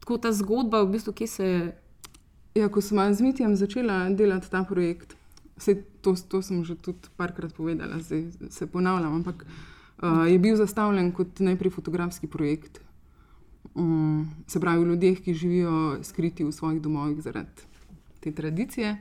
tako 0.00 0.18
ta 0.18 0.32
zgodba, 0.32 0.82
v 0.82 0.90
bistvu, 0.90 1.12
ki 1.12 1.26
se. 1.26 1.72
Ja, 2.54 2.68
ko 2.68 2.80
sem 2.80 3.14
z 3.14 3.20
Mitijem 3.20 3.56
začela 3.56 4.10
delati 4.10 4.50
ta 4.50 4.64
projekt, 4.64 5.16
Vse 5.60 5.74
to, 6.00 6.16
to 6.16 6.40
sem 6.42 6.64
že 6.64 6.74
tudi 6.74 7.12
parkrat 7.20 7.52
povedala, 7.52 8.00
zdaj 8.00 8.32
se 8.48 8.66
ponavljam, 8.66 9.20
ampak 9.20 9.44
uh, 9.44 10.24
je 10.24 10.38
bil 10.38 10.56
zastavljen 10.56 11.12
kot 11.12 11.40
najprej 11.40 11.70
fotografski 11.70 12.26
projekt, 12.26 12.80
um, 13.74 14.30
se 14.46 14.60
pravi, 14.60 14.84
ljudeh, 14.84 15.20
ki 15.20 15.34
živijo 15.34 15.98
skriti 16.02 16.44
v 16.44 16.52
svojih 16.52 16.82
domovih 16.82 17.22
zaradi 17.22 17.68
te 18.20 18.32
tradicije. 18.32 18.96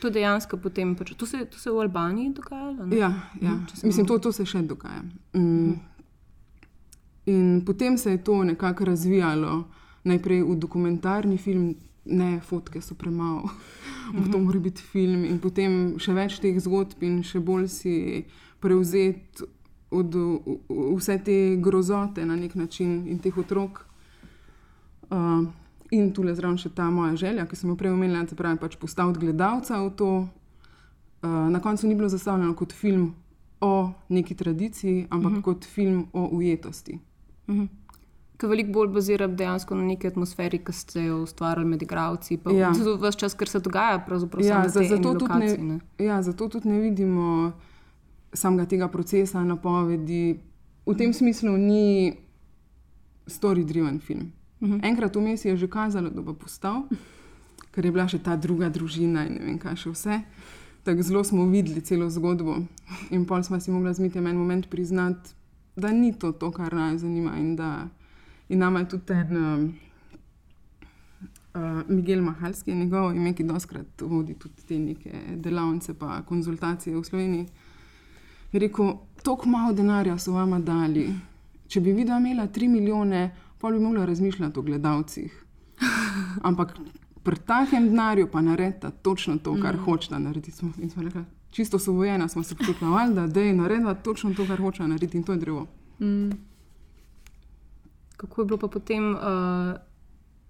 To 0.00 0.10
dejansko 0.10 0.56
potem, 0.56 0.94
to, 1.16 1.26
se, 1.26 1.44
to 1.44 1.58
se 1.58 1.70
v 1.70 1.80
Albaniji 1.80 2.32
dogaja? 2.34 2.70
Ja, 2.92 3.12
ja. 3.42 3.50
Hm, 3.50 3.64
mislim, 3.82 4.06
to, 4.06 4.18
to 4.18 4.32
se 4.32 4.46
še 4.46 4.62
dogaja. 4.62 5.02
Um, 5.34 5.76
in 7.26 7.62
potem 7.66 7.98
se 7.98 8.10
je 8.10 8.24
to 8.24 8.44
nekako 8.44 8.84
razvijalo, 8.84 9.64
najprej 10.04 10.42
v 10.42 10.56
dokumentarni 10.56 11.36
film, 11.38 11.74
ne, 12.04 12.40
fotke 12.40 12.80
so 12.80 12.94
premalo, 12.94 13.50
to 14.32 14.38
mora 14.38 14.58
biti 14.58 14.82
film, 14.82 15.24
in 15.24 15.38
potem 15.38 15.98
še 16.00 16.16
več 16.16 16.40
teh 16.40 16.56
zgodb, 16.60 17.02
in 17.04 17.20
še 17.22 17.40
bolj 17.44 17.68
si 17.68 17.96
prevzeti 18.60 19.44
od 19.90 20.14
vse 20.96 21.18
te 21.24 21.56
grozote 21.56 22.26
na 22.26 22.36
nek 22.36 22.54
način 22.54 23.08
in 23.08 23.18
teh 23.18 23.38
otrok. 23.38 23.86
Uh, 25.10 25.48
in 25.90 26.12
tu 26.14 26.22
le 26.22 26.34
zraven 26.34 26.58
še 26.58 26.70
ta 26.74 26.86
moja 26.90 27.16
želja, 27.18 27.46
ki 27.50 27.56
sem 27.56 27.70
jo 27.70 27.76
prej 27.76 27.90
omenila, 27.90 28.22
se 28.28 28.38
pravi, 28.38 28.60
pač 28.62 28.76
postaviti 28.78 29.24
gledalca 29.24 29.80
v 29.82 29.90
to. 29.98 30.10
Uh, 31.20 31.50
na 31.50 31.60
koncu 31.60 31.88
ni 31.88 31.94
bilo 31.98 32.08
zastavljeno 32.08 32.54
kot 32.54 32.72
film 32.72 33.10
o 33.60 33.90
neki 34.08 34.34
tradiciji, 34.34 35.06
ampak 35.10 35.32
uh 35.32 35.38
-huh. 35.38 35.42
kot 35.42 35.64
film 35.64 36.06
o 36.12 36.28
ujetosti. 36.32 36.98
Ki 38.36 38.46
veliko 38.46 38.72
bolj 38.72 38.88
bazira 38.88 39.26
dejansko 39.26 39.74
na 39.74 39.82
neki 39.82 40.06
atmosferi, 40.06 40.58
ki 40.64 40.72
ste 40.72 41.02
jo 41.04 41.22
ustvarjali 41.22 41.68
med 41.68 41.82
igravci. 41.82 42.38
Ja. 42.54 42.70
vse 42.70 43.18
čas, 43.18 43.34
ker 43.34 43.48
se 43.48 43.60
dogaja, 43.60 43.98
pravzaprav 44.06 44.44
Ja, 44.44 44.68
za, 44.68 44.82
zato, 44.82 45.02
tudi 45.02 45.24
lokaciji, 45.24 45.64
ne, 45.64 45.80
ne. 45.98 46.04
ja, 46.04 46.22
zato 46.22 46.48
tudi 46.48 46.68
ne 46.68 46.80
vidimo 46.80 47.52
samega 48.32 48.66
tega 48.66 48.88
procesa, 48.88 49.44
napovedi. 49.44 50.40
V 50.86 50.94
tem 50.96 51.12
smislu 51.12 51.56
ni 51.56 52.12
story-driven 53.26 54.00
film. 54.00 54.32
Uh 54.60 54.68
-huh. 54.68 54.80
Enkrat 54.82 55.16
vmes 55.16 55.44
je 55.44 55.56
že 55.56 55.68
kazalo, 55.68 56.10
da 56.10 56.22
bo 56.22 56.34
postal, 56.34 56.82
ker 57.70 57.84
je 57.84 57.92
bila 57.92 58.08
še 58.08 58.18
ta 58.18 58.36
druga 58.36 58.68
družina 58.68 59.26
in 59.26 59.32
ne 59.34 59.44
vem, 59.44 59.58
kaj 59.58 59.76
še 59.76 59.90
vse. 59.90 60.20
Tako 60.82 61.02
zelo 61.02 61.24
smo 61.24 61.46
videli 61.46 61.80
celo 61.80 62.10
zgodbo. 62.10 62.56
In 63.10 63.26
pol 63.26 63.42
smo 63.42 63.60
si 63.60 63.70
mogli 63.70 63.94
z 63.94 64.00
Mitjem 64.00 64.26
en 64.26 64.36
moment 64.36 64.70
priznati, 64.70 65.30
da 65.76 65.92
ni 65.92 66.12
to, 66.12 66.32
to 66.32 66.50
kar 66.50 66.74
nas 66.74 67.00
zanima. 67.00 67.38
In, 67.38 67.56
da, 67.56 67.88
in 68.48 68.58
nama 68.58 68.78
je 68.78 68.88
tudi 68.88 69.04
ten 69.06 69.36
um, 69.36 69.74
uh, 71.54 71.82
Miguel 71.88 72.22
Mahalski, 72.22 72.74
njegov 72.74 73.14
ime, 73.14 73.34
ki 73.34 73.44
doskrat 73.44 74.00
vodi 74.00 74.34
tudi 74.34 74.62
te 74.68 74.78
neke 74.78 75.10
delavnice 75.36 75.92
in 75.92 76.22
konzultacije 76.26 76.96
v 76.96 77.04
Sloveniji. 77.04 77.46
Je 78.52 78.60
rekel, 78.60 78.92
toliko 79.22 79.48
malo 79.48 79.72
denarja 79.72 80.18
so 80.18 80.32
vama 80.32 80.58
dali. 80.58 81.08
Če 81.68 81.80
bi 81.80 81.92
videla 81.92 82.18
imela 82.18 82.48
3 82.48 82.68
milijone, 82.68 83.30
pol 83.58 83.72
bi 83.72 83.80
mogla 83.80 84.04
razmišljati 84.04 84.58
o 84.58 84.62
gledalcih. 84.62 85.44
Ampak 86.48 86.74
pri 87.22 87.36
takem 87.46 87.88
denarju 87.88 88.28
pa 88.32 88.40
naredita 88.40 88.90
točno 88.90 89.38
to, 89.38 89.54
kar 89.62 89.76
mm. 89.76 89.84
hočeta 89.84 90.18
narediti. 90.18 90.50
Smo, 90.50 90.72
in 90.78 90.90
smo 90.90 91.02
rekli, 91.02 91.24
čisto 91.50 91.76
osvobojena 91.76 92.28
smo 92.28 92.42
se 92.42 92.54
počutila, 92.54 93.06
da 93.26 93.40
je 93.40 93.54
naredila 93.54 93.94
točno 93.94 94.34
to, 94.34 94.46
kar 94.46 94.60
hoče 94.60 94.82
narediti 94.82 95.18
in 95.18 95.24
to 95.24 95.32
je 95.32 95.38
drevo. 95.38 95.66
Kako 98.16 98.40
je 98.40 98.44
bilo 98.44 98.58
pa 98.58 98.68
potem, 98.68 99.14
uh, 99.14 99.20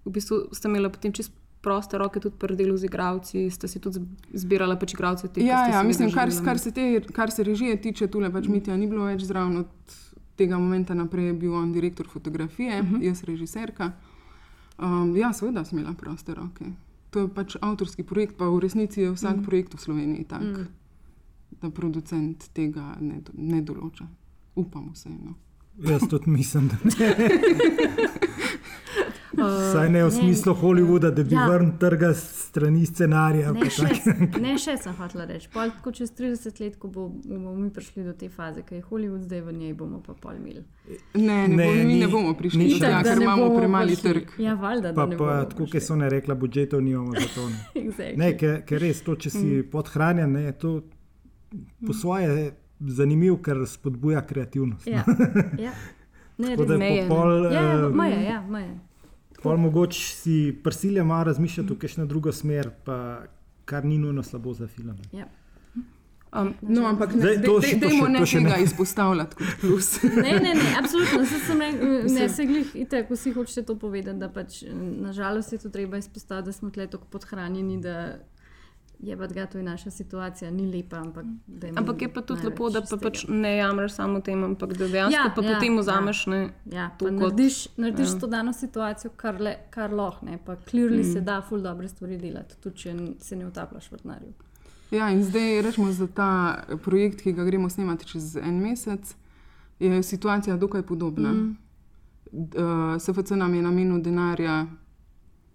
v 0.05 0.11
bistvu 0.11 0.37
ste 0.51 0.67
imeli 0.67 0.91
potem 0.91 1.13
čist 1.13 1.40
proste 1.61 1.97
roke 1.97 2.19
tudi 2.19 2.35
pri 2.37 2.55
delu 2.55 2.77
z 2.77 2.89
igravci, 2.89 3.49
ste 3.49 3.67
si 3.67 3.79
tudi 3.79 4.01
zbirali 4.33 4.77
pač 4.79 4.93
igravce 4.93 5.27
te 5.27 5.45
Ja, 5.45 5.67
ja 5.69 5.83
mislim, 5.83 6.11
kar, 6.11 6.29
kar, 6.45 6.59
se 6.59 6.71
te, 6.71 7.01
kar 7.13 7.31
se 7.31 7.43
režije 7.43 7.81
tiče, 7.81 8.07
tule 8.07 8.31
pač 8.33 8.47
Mitja 8.47 8.77
ni 8.77 8.87
bilo 8.89 9.05
več 9.05 9.23
zraven. 9.29 9.61
Od 9.61 9.97
tega 10.35 10.57
momenta 10.57 10.97
naprej 10.97 11.31
je 11.31 11.33
bil 11.33 11.53
on 11.53 11.73
direktor 11.73 12.07
fotografije, 12.09 12.81
uh 12.81 12.87
-huh. 12.87 13.03
jaz 13.03 13.23
režiserka. 13.23 13.91
Um, 14.77 15.15
ja, 15.15 15.33
seveda 15.33 15.65
sem 15.65 15.79
imela 15.79 15.93
proste 15.93 16.33
roke. 16.33 16.65
To 17.09 17.19
je 17.19 17.27
pač 17.27 17.55
avtorski 17.61 18.03
projekt, 18.03 18.37
pa 18.37 18.49
v 18.49 18.59
resnici 18.59 19.01
je 19.01 19.11
vsak 19.11 19.35
uh 19.35 19.39
-huh. 19.41 19.45
projekt 19.45 19.73
v 19.73 19.81
Sloveniji 19.81 20.23
tak, 20.23 20.41
uh 20.41 20.47
-huh. 20.47 20.65
da 21.61 21.69
producent 21.69 22.49
tega 22.53 22.97
ne, 22.99 23.21
ne 23.33 23.61
določa. 23.61 24.07
Upam 24.55 24.89
vseeno. 24.93 25.35
Jaz 25.77 26.01
tudi 26.09 26.29
mislim, 26.29 26.67
da 26.67 26.77
ne. 26.83 27.15
Saj 29.71 29.89
ne 29.89 30.03
v 30.03 30.11
smislu 30.11 30.53
Hollywooda, 30.53 31.11
da 31.11 31.23
bi 31.23 31.35
Ja. 31.35 31.47
vrnil 31.47 31.71
trga 31.77 32.13
strani 32.13 32.85
scenarija. 32.85 33.51
Ne 33.51 33.59
pa 33.59 33.65
še, 33.67 33.87
ne, 34.39 34.57
še 34.57 34.77
sem 34.77 34.93
hotel 34.93 35.21
reči. 35.23 35.49
Pol, 35.49 35.69
tako 35.71 35.91
čez 35.91 36.11
30 36.11 36.59
let, 36.59 36.77
ko 36.77 36.87
bo, 36.89 37.07
bomo 37.09 37.55
mi 37.55 37.69
prišli 37.69 38.03
do 38.03 38.13
te 38.13 38.29
faze, 38.29 38.61
ki 38.61 38.75
je 38.75 38.81
Hollywood, 38.83 39.21
zdaj 39.21 39.41
v 39.41 39.53
njej 39.53 39.73
bomo 39.73 39.99
pa 39.99 40.13
pol 40.15 40.35
imeli. 40.35 40.63
Ne, 41.15 41.47
ne, 41.47 41.47
Ne, 41.49 41.65
bo, 41.65 41.71
mi 41.73 41.83
ni- 41.85 41.99
ne 41.99 42.07
bomo 42.07 42.33
prišli 42.33 42.69
do 42.69 42.79
tega, 42.79 43.03
ker 43.03 43.17
ne 43.17 43.23
imamo 43.23 43.49
premali 43.55 43.95
trg. 43.95 44.31
Ja, 44.37 44.53
valjda, 44.55 44.93
Pa, 44.93 45.01
da 45.01 45.05
ne 45.05 45.17
pa 45.17 45.23
bomo 45.25 45.45
tako, 45.45 45.65
kot 45.67 45.81
so 45.81 45.95
ne 45.95 46.09
rekla, 46.09 46.35
budžetov 46.35 46.81
nimamo 46.81 47.11
za 47.13 47.27
to. 47.29 47.49
Ne, 47.49 47.59
Exactly. 47.83 48.17
ne 48.17 48.31
ker, 48.33 48.61
ker 48.63 48.79
res 48.79 49.01
to, 49.01 49.15
če 49.15 49.29
si 49.29 49.45
mm. 49.45 49.69
podhranjen, 49.69 50.35
je 50.37 50.51
to 50.53 50.81
po 51.79 51.93
svoje 51.93 52.51
zanimivo, 52.81 53.37
ker 53.37 53.65
spodbuja 53.65 54.21
kreativnost. 54.23 54.87
Ja, 54.87 55.03
ja. 55.57 55.71
Ne, 56.37 56.55
Tako 56.55 56.65
da 56.65 56.73
je 56.73 56.79
ne. 56.79 57.07
po 57.07 57.15
pol, 57.15 57.31
Ja, 57.45 57.61
ja, 57.61 57.73
eh, 57.75 57.89
meje, 57.93 58.23
ja, 58.23 58.41
meje. 58.41 58.71
Pol 59.41 59.57
mogoče 59.57 59.99
si 59.99 60.35
prisilja 60.63 61.03
malo 61.03 61.23
razmišljati 61.23 61.73
v 61.73 61.77
kakšno 61.77 62.05
drugo 62.05 62.31
smer, 62.31 62.69
pa 62.85 63.21
kar 63.65 63.85
ni 63.85 63.97
nujno 63.97 64.23
slabo 64.23 64.53
za 64.53 64.67
film. 64.67 64.95
Ja. 65.11 65.27
Um, 66.33 66.53
No, 66.61 66.85
ampak 66.85 67.11
ne, 67.13 67.21
še- 68.23 68.39
ne 68.39 68.45
tega 68.45 68.57
ne. 68.57 68.63
izpostavljati 68.63 69.35
kot 69.35 69.47
plus. 69.59 69.89
Ne, 70.17 70.31
ne, 70.39 70.53
ne, 70.53 70.67
absolutno. 70.79 71.25
Saj 71.25 71.39
sem 71.39 71.59
re, 71.59 71.71
ne, 72.15 72.29
se 72.29 72.45
glih, 72.45 72.69
itek, 72.75 73.09
vsi 73.09 73.33
hočete 73.33 73.63
to 73.63 73.75
povedati, 73.75 74.17
da 74.17 74.29
pač 74.29 74.61
nažalost 75.01 75.51
je 75.51 75.59
to 75.59 75.69
treba 75.69 75.97
izpostaviti, 75.97 76.45
da 76.45 76.51
smo 76.51 76.69
tle 76.69 76.87
tako 76.87 77.05
podhranjeni, 77.09 77.81
da 77.81 77.95
je 79.01 79.17
pa 79.17 79.27
ga 79.27 79.45
to 79.45 79.57
je 79.57 79.63
naša 79.63 79.91
situacija, 79.91 80.51
ni 80.51 80.65
lepa, 80.67 80.97
ampak 80.97 81.25
ampak 81.75 82.01
je 82.01 82.13
pa 82.13 82.21
tudi 82.21 82.45
lepo, 82.45 82.69
da 82.69 82.81
pa 82.81 82.97
pač 82.97 83.25
ne 83.27 83.55
jamraš 83.57 83.91
samo 83.91 84.19
tem, 84.21 84.43
ampak 84.43 84.73
da 84.73 84.87
dejansko 84.87 85.17
Ja, 85.17 85.23
ja, 85.25 85.31
pa 85.35 85.41
ja, 85.41 85.53
potem 85.53 85.73
ja. 85.73 85.79
vzameš. 85.79 86.25
Ne, 86.27 86.49
Ja, 86.65 86.89
to 86.89 87.05
kot- 87.05 87.13
narediš, 87.13 87.67
narediš 87.77 88.07
ja. 88.07 88.13
ja. 88.13 88.19
to 88.19 88.27
dano 88.27 88.53
situacijo, 88.53 89.11
kar, 89.15 89.41
le, 89.41 89.55
kar 89.69 89.93
lahko, 89.93 90.25
ne, 90.25 90.37
pa 90.45 90.55
klirli 90.55 90.99
mm. 90.99 91.13
se 91.13 91.21
da 91.21 91.41
ful 91.41 91.61
dobre 91.61 91.87
stvari 91.87 92.17
delati, 92.17 92.55
tudi 92.61 92.77
če 92.77 92.95
se 93.19 93.35
ne 93.35 93.47
utapljaš 93.47 93.91
v 93.91 93.91
vrtnarju. 93.91 94.33
Ja, 94.91 95.09
in 95.09 95.23
zdaj 95.23 95.61
rečemo 95.61 95.91
za 95.91 96.07
ta 96.07 96.29
projekt, 96.83 97.21
ki 97.21 97.33
ga 97.33 97.43
gremo 97.43 97.69
snemati 97.69 98.05
čez 98.05 98.35
en 98.35 98.59
mesec, 98.59 99.15
je 99.79 100.03
situacija 100.03 100.57
dokaj 100.57 100.81
podobna. 100.81 101.31
Mm. 101.31 101.57
Uh, 102.31 103.01
SFC 103.01 103.29
nam 103.31 103.53
je 103.53 103.61
namenil 103.61 104.01
denarja, 104.01 104.65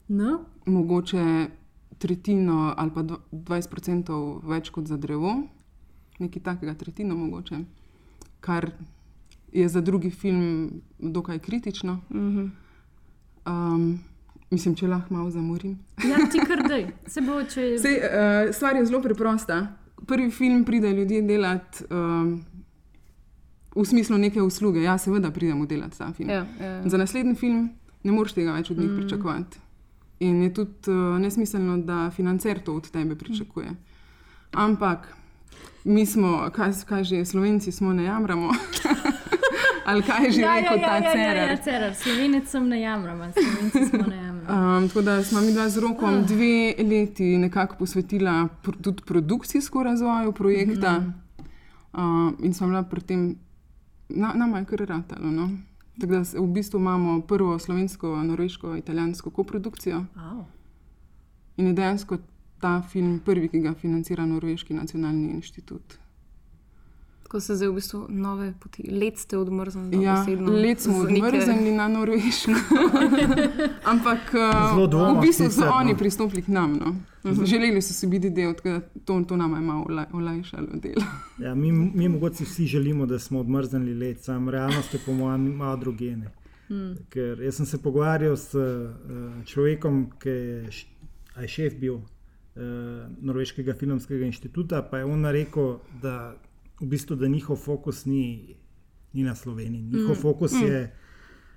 No, 0.09 0.41
mogoče 0.67 1.47
tretjino 1.99 2.75
ali 2.77 2.91
pa 2.95 3.03
dv- 3.03 3.21
20% 3.33 4.41
več 4.43 4.71
kot 4.71 4.87
za 4.87 4.97
drevo, 4.97 5.43
nekaj 6.19 6.43
takega, 6.43 6.75
tretjino 6.75 7.17
mogoče, 7.17 7.59
kar 8.41 8.71
je 9.53 9.69
za 9.69 9.81
drugi 9.81 10.11
film 10.11 10.71
dokaj 10.99 11.39
kritično. 11.39 12.01
Mhm. 12.11 12.47
Um, 13.47 13.99
mislim, 14.51 14.75
če 14.75 14.89
lahko 14.89 15.15
malo 15.15 15.31
zamorim. 15.31 15.79
ja, 16.11 16.17
ti 16.33 16.41
kar 16.47 16.69
dej. 16.69 16.89
Se 17.07 17.21
bo, 17.21 17.39
če 17.43 17.77
Sej, 17.79 18.01
uh, 18.03 18.55
stvar 18.55 18.77
je 18.77 18.87
zelo 18.87 19.03
preprosta. 19.03 19.67
Prvi 20.07 20.31
film 20.31 20.65
pride 20.65 20.93
ljudje 20.93 21.23
delati 21.23 21.85
um, 21.91 22.45
v 23.77 23.85
smislu 23.85 24.19
neke 24.19 24.43
usluge. 24.43 24.83
Ja, 24.83 24.99
seveda 24.99 25.31
pridemo 25.31 25.67
delati 25.67 25.99
ta 25.99 26.13
film. 26.13 26.31
Ja, 26.31 26.47
ja. 26.61 26.89
Za 26.89 26.99
naslednji 26.99 27.35
film 27.35 27.71
ne 28.05 28.13
moreš 28.13 28.37
tega 28.37 28.53
več 28.53 28.71
od 28.71 28.79
njih 28.79 28.91
mm. 28.91 28.97
pričakovati. 28.97 29.59
In 30.19 30.43
je 30.43 30.55
tudi 30.55 30.91
uh, 30.91 31.19
nesmiselno, 31.19 31.77
da 31.79 32.11
financer 32.11 32.59
to 32.65 32.75
od 32.75 32.91
tebe 32.91 33.15
pričakuje. 33.17 33.75
Ampak 34.53 35.17
mi 35.85 36.07
smo, 36.07 36.51
kaj, 36.53 36.73
kaj 36.89 37.05
že, 37.05 37.25
slovenci 37.25 37.73
smo 37.73 37.93
ne 37.93 38.05
jamramo. 38.05 38.51
Ali 39.87 40.03
kaj 40.03 40.25
je 40.25 40.31
že 40.31 40.41
ja, 40.41 40.55
ja, 40.57 40.61
rekel 40.61 40.79
ja, 40.79 40.87
ta 40.89 40.97
ja, 40.97 41.03
ja, 41.05 41.13
cerar. 41.13 41.51
ja, 41.51 41.57
cerar. 41.57 41.95
Slovenec 41.95 42.49
sem 42.51 42.69
ne 42.69 42.81
jamram, 42.81 43.33
slovenci 43.33 43.91
smo 43.91 44.07
ne 44.07 44.17
jamram. 44.17 44.37
Um, 44.49 44.89
tako 44.89 45.03
da 45.03 45.25
smo 45.25 45.41
mi 45.41 45.53
dva 45.53 45.69
z 45.69 45.81
rokom 45.81 46.25
dve 46.27 46.75
leti 46.79 47.39
nekako 47.39 47.77
posvetila 47.77 48.49
pr 48.63 48.73
tudi 48.83 49.03
produkcijsko 49.07 49.83
razvoju 49.83 50.33
projekta 50.33 50.99
mm 50.99 51.15
-hmm. 51.93 52.29
uh, 52.29 52.45
in 52.45 52.55
smo 52.55 52.67
bila 52.67 52.83
pri 52.83 53.01
tem, 53.01 53.37
na, 54.09 54.33
nama 54.35 54.59
je 54.59 54.65
kar 54.65 54.79
ratalo. 54.79 55.31
No? 55.31 55.51
Tako 56.01 56.13
da 56.13 56.23
v 56.41 56.47
bistvu 56.47 56.79
imamo 56.79 57.21
prvo 57.21 57.59
slovensko, 57.59 58.17
norveško, 58.23 58.77
italijansko 58.77 59.31
koprodukcijo 59.31 60.05
Au. 60.15 60.45
in 61.57 61.67
je 61.67 61.73
dejansko 61.73 62.19
ta 62.61 62.83
film 62.83 63.21
prvi, 63.25 63.49
ki 63.49 63.61
ga 63.61 63.75
financira 63.75 64.27
Norveški 64.27 64.75
nacionalni 64.75 65.31
inštitut. 65.31 65.99
Tako 67.27 67.41
se 67.41 67.55
zdaj 67.57 67.69
v 67.69 67.75
bistvu 67.75 68.07
nove 68.09 68.55
poti, 68.61 68.85
let 68.91 69.19
ste 69.19 69.39
odmrznili. 69.39 70.05
Ja, 70.05 70.15
dobesedno, 70.15 70.53
let 70.53 70.81
smo 70.81 71.05
z 71.05 71.09
neke- 71.11 71.27
odmrznili 71.27 71.73
na 71.73 71.89
Norveško. 71.89 72.53
Ampak 73.93 74.19
Zelo 74.31 74.87
uh, 74.87 75.19
v 75.19 75.21
bistvu 75.21 75.51
so 75.51 75.65
no. 75.67 75.73
oni 75.75 75.97
pristopili 75.99 76.43
k 76.43 76.49
nam. 76.49 76.79
No. 76.79 76.95
Želeli 77.45 77.83
so 77.83 77.95
si 77.95 78.07
biti 78.07 78.31
del, 78.31 78.55
tako 78.55 78.69
da 78.69 78.81
to, 79.05 79.25
to 79.29 79.37
nam 79.37 79.55
je 79.55 79.61
malo 79.61 79.85
olaj- 79.85 80.07
olajšalo 80.13 80.67
delo. 80.75 81.03
Ja, 81.39 81.55
mi, 81.55 81.73
mi 81.73 82.09
mogoče 82.09 82.45
vsi 82.45 82.67
želimo, 82.67 83.07
da 83.07 83.19
smo 83.19 83.41
odmrznili 83.41 83.95
let, 83.95 84.23
sam 84.23 84.49
realnost 84.49 84.95
je 84.95 85.01
po 85.07 85.13
mojem 85.13 85.41
malo 85.41 85.77
drugene. 85.77 86.31
Hmm. 86.69 86.97
Ker 87.11 87.41
jaz 87.41 87.57
sem 87.57 87.67
se 87.67 87.83
pogovarjal 87.83 88.37
s 88.37 88.55
uh, 88.55 88.91
človekom, 89.45 90.13
ki 90.19 90.29
je, 90.29 90.71
je 91.43 91.49
šef 91.49 91.75
bil 91.81 91.95
uh, 91.95 92.03
Norveškega 93.19 93.75
filmskega 93.75 94.27
inštituta, 94.27 94.83
pa 94.83 94.99
je 94.99 95.05
on 95.05 95.27
rekel, 95.27 95.79
da, 96.03 96.35
v 96.81 96.87
bistvu, 96.87 97.17
da 97.17 97.29
njihov 97.29 97.57
fokus 97.57 98.05
ni, 98.05 98.57
ni 99.13 99.23
na 99.23 99.35
Sloveniji. 99.35 99.83
Njihov 99.83 100.15
hmm. 100.15 100.23
fokus 100.23 100.53
hmm. 100.53 100.67
je 100.67 100.97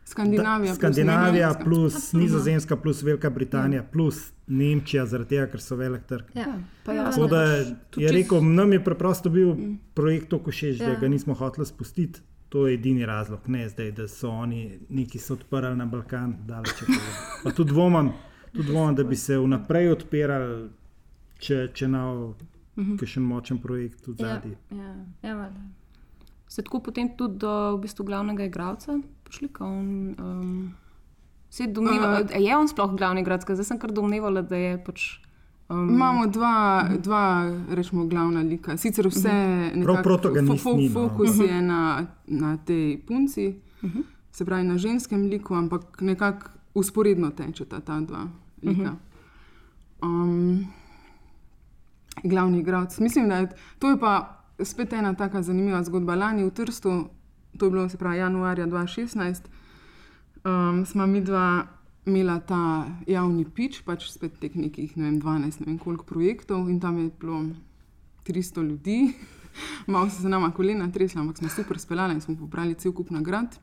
Skandinavija, 0.06 0.72
Da, 0.72 0.76
Skandinavija 0.76 1.54
plus 1.54 1.94
plus 1.94 2.14
Nizozemska, 2.14 2.76
plus 2.76 3.04
Velika 3.04 3.30
Britanija, 3.30 3.84
plus 3.84 4.32
Nemčija, 4.48 5.06
zaradi 5.06 5.30
tega, 5.30 5.48
ker 5.48 5.62
so 5.62 5.76
velik 5.76 6.06
trg. 6.10 6.26
Ja. 6.36 6.58
pa 6.86 6.94
ja, 6.94 7.12
Tako 7.12 7.28
da 7.28 7.42
je 7.44 8.12
rekel, 8.12 8.42
nam 8.42 8.74
je 8.74 8.84
preprosto 8.84 9.30
bil 9.30 9.56
projekt 9.94 10.30
tako 10.30 10.52
všeč, 10.52 10.78
da 10.78 10.84
Ja. 10.84 11.00
ga 11.00 11.08
nismo 11.08 11.34
hoteli 11.34 11.66
spustiti. 11.66 12.22
To 12.50 12.68
je 12.68 12.74
edini 12.74 13.06
razlog, 13.06 13.40
ne 13.48 13.70
zdaj, 13.70 13.92
da 13.92 14.08
so 14.08 14.30
oni 14.30 14.80
neki 14.90 15.18
se 15.18 15.34
odprli 15.34 15.76
na 15.76 15.86
Balkan. 15.86 16.36
daleč 16.46 16.82
od 16.82 16.88
tega. 16.88 17.14
Pa 17.44 17.52
tudi 17.52 17.72
dvomim, 17.72 18.10
tudi 18.54 18.68
dvomim, 18.68 18.96
da 18.96 19.04
bi 19.04 19.16
se 19.16 19.38
vnaprej 19.38 19.92
odpirali, 19.92 20.70
če, 21.38 21.68
če 21.74 21.88
na 21.88 22.34
kakšen 22.98 23.24
močen 23.24 23.58
projekt 23.58 24.08
v 24.08 24.15
Ja, 24.18 24.28
zadnji. 24.28 24.56
ja, 24.72 24.96
ja, 25.22 25.36
valjda. 25.36 25.62
Ste 26.48 26.62
tako 26.62 26.80
potem 26.80 27.10
tudi 27.10 27.38
do 27.38 27.78
v 27.78 27.82
bistvu, 27.82 28.04
glavnega 28.04 28.44
igralca 28.44 28.98
prišli? 29.24 29.48
ko 29.50 29.65
On, 29.65 30.15
um, 30.18 30.74
se 31.50 31.68
domneva, 31.68 32.22
uh, 32.22 32.42
je 32.42 32.58
on 32.58 32.68
sploh 32.68 32.96
glavni? 32.96 33.22
Ker 33.24 33.56
Zdaj 33.56 33.65
sem 33.65 33.78
kar 33.78 33.92
domnevala, 33.92 34.42
da 34.42 34.56
je 34.56 34.78
pač. 34.78 35.20
Um, 35.70 35.89
Imamo 35.89 36.26
dva, 36.28 36.54
dva 36.98 37.46
rečemo, 37.70 38.06
glavna 38.06 38.42
lika. 38.42 38.74
Sicer 38.78 39.06
vse 39.06 39.30
nekako 39.76 40.02
protagonist 40.04 40.50
fo- 40.56 40.72
fo- 40.72 40.78
ni, 40.78 40.89
no. 40.89 40.94
fokus 40.96 41.38
je 41.38 41.62
na, 41.62 41.82
na 42.26 42.58
tej 42.58 42.98
punci, 43.00 43.62
se 44.32 44.46
pravi 44.46 44.63
na 44.63 44.78
ženskem 44.78 45.22
liku, 45.24 45.54
ampak 45.54 46.02
nekako 46.02 46.50
usporedno 46.74 47.30
tečeta 47.30 47.80
ta 47.80 48.00
dva 48.02 48.26
lika. 48.63 48.96
Um, 50.02 50.65
glavni 52.24 52.60
igralec. 52.60 53.00
Mislim, 53.00 53.30
da 53.30 53.36
je 53.36 53.50
to 53.80 53.90
je 53.90 54.00
pa 54.00 54.40
spet 54.64 54.94
ena 54.94 55.14
taka 55.14 55.42
zanimiva 55.42 55.84
zgodba. 55.84 56.16
Lani 56.16 56.44
v 56.44 56.52
Trstu, 56.52 57.10
to 57.58 57.66
je 57.66 57.72
bilo 57.72 57.90
se 57.90 57.98
pravi 57.98 58.18
januarja 58.18 58.68
2016, 58.68 59.42
um, 60.46 60.86
smo 60.86 61.08
mi 61.08 61.22
dva 61.22 61.68
imela 62.06 62.40
ta 62.40 62.88
javni 63.08 63.46
pič, 63.46 63.82
pač 63.86 64.10
spet 64.10 64.40
teh 64.40 64.56
nekih 64.56 64.98
ne 64.98 65.04
vem, 65.04 65.20
12, 65.22 65.60
ne 65.62 65.66
vem 65.66 65.78
koliko 65.78 66.06
projektov 66.06 66.70
in 66.70 66.80
tam 66.80 66.98
je 66.98 67.10
bilo 67.20 67.44
300 68.28 68.64
ljudi. 68.70 69.14
Malo 69.92 70.10
so 70.10 70.22
se 70.22 70.30
nama 70.30 70.52
kolena 70.52 70.92
tresla, 70.92 71.22
ampak 71.22 71.38
smo 71.38 71.50
super 71.50 71.80
speljali 71.80 72.14
in 72.14 72.22
smo 72.22 72.36
pobrali 72.36 72.76
cel 72.76 72.94
kup 72.94 73.10
nagrad. 73.10 73.60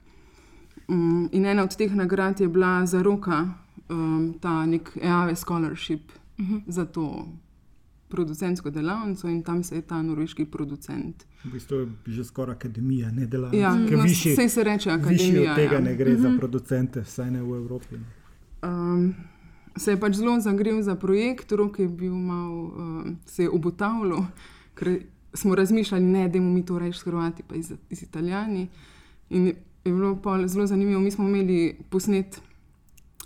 Um, 0.89 1.29
in 1.33 1.47
ena 1.47 1.63
od 1.63 1.77
teh 1.77 1.95
nagrad 1.95 2.41
je 2.41 2.49
bila 2.49 2.87
za 2.87 3.03
roka, 3.03 3.49
um, 3.89 4.35
ta 4.41 4.67
nek 4.67 4.93
EAV 5.01 5.35
scholarship 5.35 6.13
uh 6.39 6.45
-huh. 6.45 6.63
za 6.67 6.85
to 6.85 7.27
producentsko 8.09 8.71
delavnico 8.71 9.29
in 9.29 9.43
tam 9.43 9.63
se 9.63 9.75
je 9.75 9.83
ta 9.83 10.03
norveški 10.03 10.45
producent. 10.45 11.27
V 11.45 11.53
bistvu 11.53 11.77
je 11.77 11.87
že 12.07 12.25
skoraj 12.25 12.55
akademija, 12.55 13.11
ne 13.11 13.27
delavnica. 13.27 13.63
Ja, 13.63 13.75
no, 13.75 14.03
višji- 14.03 14.35
saj 14.37 14.49
se 14.49 14.65
reče 14.65 14.91
akademija. 14.91 15.51
od 15.51 15.57
tega 15.57 15.75
ja. 15.75 15.81
ne 15.81 15.97
gre 15.97 16.17
za 16.17 16.35
producente, 16.39 17.01
vsaj 17.01 17.31
ne 17.31 17.43
v 17.43 17.57
Evropi. 17.57 17.97
Um, 18.63 19.15
se 19.77 19.91
je 19.91 20.01
pač 20.01 20.15
zelo 20.15 20.41
zagrel 20.41 20.83
za 20.83 20.95
projekt, 20.95 21.53
rok 21.53 21.79
je 21.79 21.89
bil 21.89 22.15
malo, 22.15 22.63
um, 22.63 23.17
se 23.27 23.43
je 23.43 23.51
obotavljal, 23.51 24.25
ker 24.75 25.01
smo 25.35 25.55
razmišljali, 25.55 26.05
ne, 26.05 26.29
da 26.29 26.41
mi 26.41 26.65
to 26.65 26.81
s 26.93 27.03
Hrvati, 27.03 27.43
pa 27.49 27.55
iz, 27.55 27.73
iz 27.91 28.03
Italijani. 28.03 28.69
In 29.31 29.47
je 29.47 29.55
bilo 29.85 30.17
pol 30.17 30.47
zelo 30.47 30.67
zanimivo, 30.67 31.01
mi 31.01 31.11
smo 31.11 31.29
imeli 31.29 31.77
posnet 31.91 32.41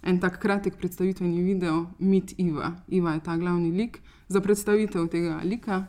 en 0.02 0.20
tak 0.20 0.38
kratek 0.38 0.76
predstavitveni 0.76 1.42
video, 1.42 1.86
Meet 1.98 2.34
Iva. 2.38 2.72
Iva 2.88 3.12
je 3.12 3.20
ta 3.20 3.36
glavni 3.36 3.70
lik 3.70 4.00
za 4.30 4.40
predstavitev 4.40 5.08
tega 5.10 5.40
lika. 5.44 5.84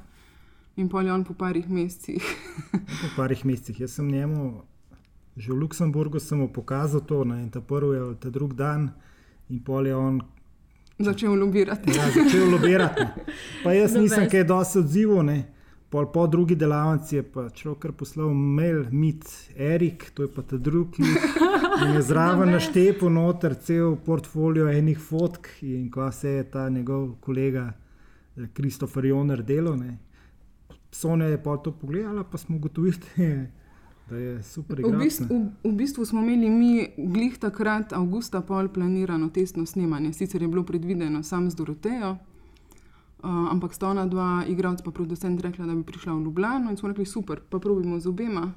In 0.75 0.89
pol 0.89 1.05
je 1.05 1.13
on 1.13 1.23
po 1.23 1.33
parih 1.33 1.69
mesecih. 1.69 2.25
Po 2.71 3.07
parih 3.15 3.45
mesecih. 3.45 3.79
Jaz 3.79 3.91
sem 3.99 4.07
njemu, 4.07 4.63
že 5.37 5.51
v 5.53 5.57
Luksemburgu 5.61 6.19
sem 6.19 6.39
mu 6.39 6.47
pokazal 6.49 7.01
to, 7.05 7.23
ne, 7.23 7.43
in 7.43 7.49
ta 7.49 7.61
prvi 7.61 7.97
ali 7.99 8.15
ta 8.15 8.29
drugi 8.29 8.55
dan, 8.55 8.89
in 9.49 9.59
pol 9.63 9.87
je 9.87 9.95
on 9.95 10.21
Začel 11.01 11.33
lobirati. 11.33 11.91
ja, 11.97 12.09
začel 12.13 12.49
lobirati. 12.51 13.01
Pa 13.63 13.73
jaz 13.73 13.93
The 13.93 13.99
nisem 13.99 14.29
kaj 14.29 14.43
dosti 14.43 14.79
odzival, 14.79 15.25
ne. 15.25 15.39
Pol 15.89 16.07
po 16.11 16.27
drugi 16.27 16.55
delavnici 16.55 17.15
je 17.15 17.23
pa 17.23 17.49
človek 17.49 17.91
poslal 17.97 18.33
mail, 18.33 18.85
mit 18.91 19.25
Erik, 19.57 20.11
to 20.13 20.23
je 20.23 20.29
pa 20.31 20.41
ta 20.41 20.57
drugi. 20.57 21.03
In 21.83 21.95
je 21.95 22.01
zraven 22.01 22.53
naštepil 22.53 23.09
noter 23.09 23.55
cel 23.59 23.95
portfolio 24.05 24.69
enih 24.71 24.99
fotk 24.99 25.49
in 25.61 25.89
ko 25.91 26.11
se 26.11 26.29
je 26.29 26.43
ta 26.43 26.69
njegov 26.69 27.17
kolega 27.19 27.73
Kristofer 28.53 29.05
Joner 29.05 29.43
delal. 29.43 29.77
ne. 29.77 29.97
Sonja 30.91 31.25
je 31.25 31.43
pa 31.43 31.57
to 31.57 31.71
pogledala, 31.71 32.23
pa 32.23 32.37
smo 32.37 32.55
ugotovili, 32.55 32.97
da 33.17 33.23
je, 33.23 33.51
da 34.09 34.17
je 34.17 34.43
super 34.43 34.77
V 34.77 34.79
igralec. 34.79 35.03
bistvu, 35.03 35.25
v, 35.63 35.69
v 35.69 35.75
bistvu 35.75 36.05
smo 36.05 36.21
imeli 36.21 36.49
mi 36.49 36.87
glih 36.97 37.37
takrat, 37.39 37.93
avgusta, 37.93 38.41
pol 38.41 38.67
planirano 38.67 39.29
testno 39.29 39.65
snemanje. 39.65 40.13
Sicer 40.13 40.41
je 40.41 40.47
bilo 40.47 40.63
predvideno 40.63 41.23
sam 41.23 41.49
z 41.51 41.55
Dorotejo, 41.55 42.11
uh, 42.11 42.17
ampak 43.23 43.73
sta 43.73 43.87
ona 43.87 44.05
dva, 44.05 44.43
igralec 44.47 44.81
pa 44.83 44.91
producent, 44.91 45.41
rekla, 45.41 45.65
da 45.65 45.75
bi 45.75 45.83
prišla 45.83 46.13
v 46.13 46.23
Ljubljano 46.23 46.71
in 46.71 46.77
smo 46.77 46.89
rekli, 46.89 47.05
super, 47.05 47.39
pa 47.49 47.59
probimo 47.59 47.99
z 47.99 48.07
obema. 48.07 48.51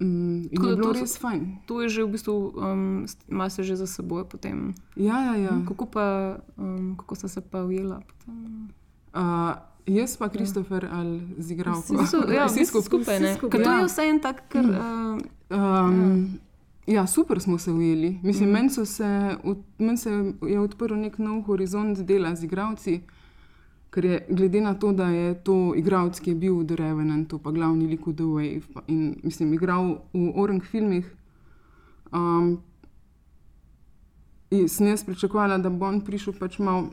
Mm, 0.00 0.48
Tako 0.54 0.66
je 0.66 0.76
bilo 0.76 0.92
to 0.92 1.00
res 1.00 1.18
fajn. 1.18 1.56
To 1.66 1.82
je 1.82 1.88
že 1.88 2.04
v 2.04 2.08
bistvu, 2.08 2.52
um, 2.54 3.06
ima 3.28 3.50
se 3.50 3.62
že 3.62 3.76
za 3.76 3.86
seboj 3.86 4.24
potem. 4.24 4.74
Ja, 4.96 5.18
ja, 5.20 5.34
ja. 5.36 5.54
Kako, 5.68 5.86
pa, 5.86 6.06
um, 6.56 6.94
kako 6.96 7.14
sta 7.14 7.28
se 7.28 7.40
pa 7.40 7.64
ujela? 7.64 8.00
Potem? 8.00 8.68
Uh, 9.10 9.54
jaz 9.86 10.16
pa 10.16 10.28
Kristofer 10.28 10.88
ali 10.92 11.22
z 11.38 11.50
igralko. 11.50 11.94
Vsi 11.96 12.06
So, 12.06 12.30
ja, 12.30 12.46
Vsi 12.48 12.64
skupaj. 12.64 12.82
skupaj. 12.84 13.20
Ne? 13.20 13.26
Vsi 13.26 13.38
skupaj. 13.38 13.50
Ker 13.50 13.64
to 13.64 13.70
Ja. 13.70 13.78
je 13.78 13.84
vse 13.84 14.02
en 14.02 14.20
tak, 14.20 14.48
ker, 14.48 14.64
uh, 14.64 15.18
Um, 15.50 16.38
ja, 16.86 17.06
super 17.06 17.40
smo 17.40 17.58
se 17.58 17.72
ujeli. 17.72 18.20
Mislim, 18.22 18.48
mm. 18.48 18.52
meni 18.52 18.70
se, 18.70 19.36
meni 19.78 19.96
se 19.96 20.10
je 20.42 20.60
odprl 20.60 20.94
nek 20.94 21.18
nov 21.18 21.42
horizont 21.42 21.98
dela 21.98 22.34
z 22.36 22.44
igravci, 22.44 23.00
ker 23.98 24.04
je 24.04 24.26
glede 24.28 24.60
na 24.60 24.74
to, 24.74 24.92
da 24.92 25.08
je 25.08 25.34
to 25.34 25.74
igralec, 25.74 26.20
ki 26.20 26.30
je 26.30 26.34
bil 26.38 26.60
v 26.60 26.66
The 26.70 26.76
Revenantu, 26.78 27.38
pa 27.42 27.50
glavni 27.50 27.88
lik 27.90 28.06
v 28.06 28.12
The 28.14 28.24
Wave, 28.24 28.62
pa, 28.70 28.82
in 28.86 29.18
mislim, 29.26 29.50
igral 29.58 30.06
v 30.14 30.30
Orang 30.38 30.62
filmih. 30.62 31.08
Um, 32.14 32.60
in 34.54 34.68
sem 34.68 34.86
jaz 34.86 35.02
pričakovala, 35.02 35.58
da 35.58 35.70
bo 35.70 35.90
on 35.90 35.98
prišel 36.06 36.38
pač 36.38 36.60
malo. 36.62 36.92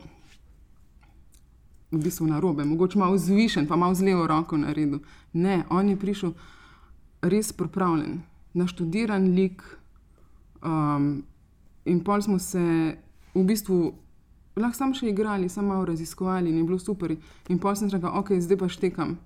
V 1.94 2.02
bistvu 2.02 2.26
na 2.26 2.40
robe, 2.42 2.66
mogoče 2.66 2.98
malo 2.98 3.14
zvišen, 3.14 3.68
pa 3.70 3.78
malo 3.78 3.94
z 3.94 4.02
levo 4.02 4.26
roko 4.26 4.58
naredil. 4.58 4.98
Ne, 5.32 5.62
on 5.70 5.86
je 5.86 5.94
prišel 5.96 6.34
res 7.22 7.52
pripravljen, 7.54 8.18
naštudiran 8.50 9.30
lik. 9.30 9.62
Um, 10.58 11.22
in 11.86 12.02
pol 12.02 12.18
smo 12.18 12.42
se 12.42 12.98
v 13.30 13.46
bistvu 13.46 13.94
lahko 14.56 14.76
samo 14.76 14.94
še 14.94 15.10
igrali, 15.10 15.48
samo 15.48 15.68
malo 15.68 15.84
raziskovali 15.84 16.50
in 16.50 16.58
je 16.58 16.64
bilo 16.64 16.78
super. 16.78 17.16
In 17.48 17.58
pol 17.58 17.76
sem 17.76 17.90
rekel, 17.92 18.08
ok, 18.08 18.32
zdaj 18.40 18.58
pa 18.58 18.68
štekam, 18.68 19.18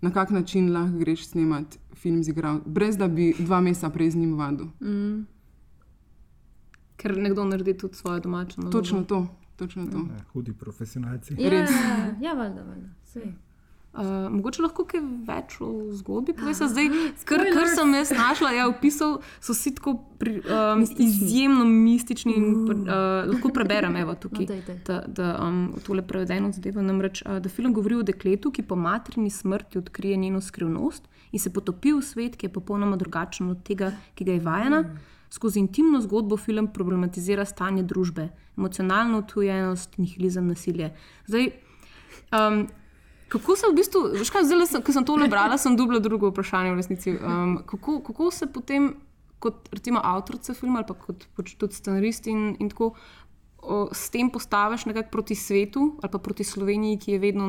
na 0.00 0.10
kak 0.10 0.30
način 0.30 0.72
lahko 0.72 0.98
greš 0.98 1.28
snemati 1.28 1.78
film 1.94 2.22
z 2.22 2.32
igralcem, 2.32 2.72
brez 2.72 2.96
da 2.96 3.08
bi 3.08 3.34
dva 3.38 3.60
meseca 3.60 3.90
prej 3.90 4.10
z 4.10 4.24
njim 4.24 4.34
vadil. 4.38 4.66
Mm. 4.80 5.26
ker 7.02 7.16
nekdo 7.18 7.44
naredi 7.44 7.74
tudi 7.78 7.98
svojo 7.98 8.20
domačo 8.20 8.60
nalogo. 8.60 8.78
Točno 8.78 9.04
to, 9.04 9.26
točno 9.56 9.86
to. 9.86 9.98
Ja, 9.98 10.24
hudi 10.32 10.52
profesionalci. 10.52 11.34
Ja, 11.38 11.50
Res. 11.50 11.70
ja, 12.20 12.32
valjda, 12.32 12.62
valjda. 12.62 12.88
Sej. 13.04 13.32
Uh, 13.92 14.30
mogoče 14.32 14.62
lahko 14.64 14.86
kaj 14.88 15.02
več 15.26 15.58
o 15.60 15.66
zgodbi 15.92 16.32
poveš. 16.32 16.62
Zdaj, 16.72 16.86
kar, 17.28 17.42
kar 17.52 17.66
sem 17.68 17.90
jaz 17.92 18.12
našla, 18.16 18.54
je 18.56 18.62
opisal, 18.70 19.18
so 19.36 19.52
vsi 19.52 19.74
tako 19.76 19.98
pri, 20.16 20.38
um, 20.40 20.86
izjemno 20.96 21.66
mistični. 21.68 22.32
In, 22.40 22.54
uh, 22.64 23.28
lahko 23.28 23.52
preberem 23.52 23.98
evo, 24.00 24.14
tukaj. 24.22 24.46
No, 24.46 24.54
daj, 24.54 24.62
daj. 24.70 24.80
Da, 24.88 24.98
da 25.20 25.28
um, 25.44 25.60
tole 25.84 26.06
prevedeno 26.08 26.48
zadevo. 26.56 26.80
Namreč, 26.88 27.20
uh, 27.26 27.36
da 27.44 27.52
film 27.52 27.76
govori 27.76 28.00
o 28.00 28.08
dekletu, 28.08 28.48
ki 28.48 28.64
po 28.64 28.80
materini 28.80 29.30
smrti 29.30 29.84
odkrije 29.84 30.16
njeno 30.16 30.40
skrivnost 30.40 31.12
in 31.36 31.44
se 31.44 31.52
potopi 31.52 31.92
v 31.92 32.00
svet, 32.00 32.40
ki 32.40 32.48
je 32.48 32.56
popolnoma 32.56 32.96
drugačen 32.96 33.52
od 33.52 33.60
tega, 33.60 33.92
ki 34.16 34.24
ga 34.24 34.40
je 34.40 34.46
vajena. 34.48 34.84
Skozi 35.32 35.60
intimno 35.60 36.00
zgodbo 36.00 36.40
film 36.40 36.72
problematizira 36.72 37.44
stanje 37.44 37.84
družbe, 37.84 38.30
emocionalno 38.56 39.20
utrujenost, 39.20 39.98
nihilizem, 40.00 40.48
nasilje. 40.48 40.94
Zdaj, 41.28 41.52
um, 42.32 42.64
kako 43.32 43.56
se 43.56 43.70
v 43.70 43.76
bistvu, 43.76 44.02
veš 44.20 44.30
kaj, 44.34 44.44
zdaj, 44.50 44.66
sem, 44.68 44.84
ko 44.84 44.94
sem 44.94 45.06
to 45.08 45.16
prebrala, 45.16 45.56
sem 45.60 45.76
dobila 45.78 46.02
drugo 46.04 46.30
vprašanje 46.32 46.74
v 46.74 46.78
resnici. 46.80 47.14
Um, 47.16 47.56
kako, 47.66 48.00
kako 48.04 48.30
se 48.34 48.48
potem, 48.52 48.92
kot 49.42 49.68
recimo 49.72 50.02
avtorica 50.04 50.54
filma 50.54 50.82
ali 50.82 50.88
pa 50.88 50.94
kot 50.94 51.24
pač 51.36 51.54
tudi 51.58 51.74
scenarist 51.74 52.28
in, 52.30 52.52
in 52.60 52.70
tako, 52.70 52.92
o, 53.62 53.86
s 53.94 54.10
tem 54.14 54.30
postaviš 54.30 54.84
nekako 54.90 55.10
proti 55.10 55.34
svetu 55.38 55.96
ali 56.02 56.12
pa 56.12 56.18
proti 56.18 56.44
Sloveniji, 56.44 56.98
ki 56.98 57.16
je 57.16 57.22
vedno 57.22 57.48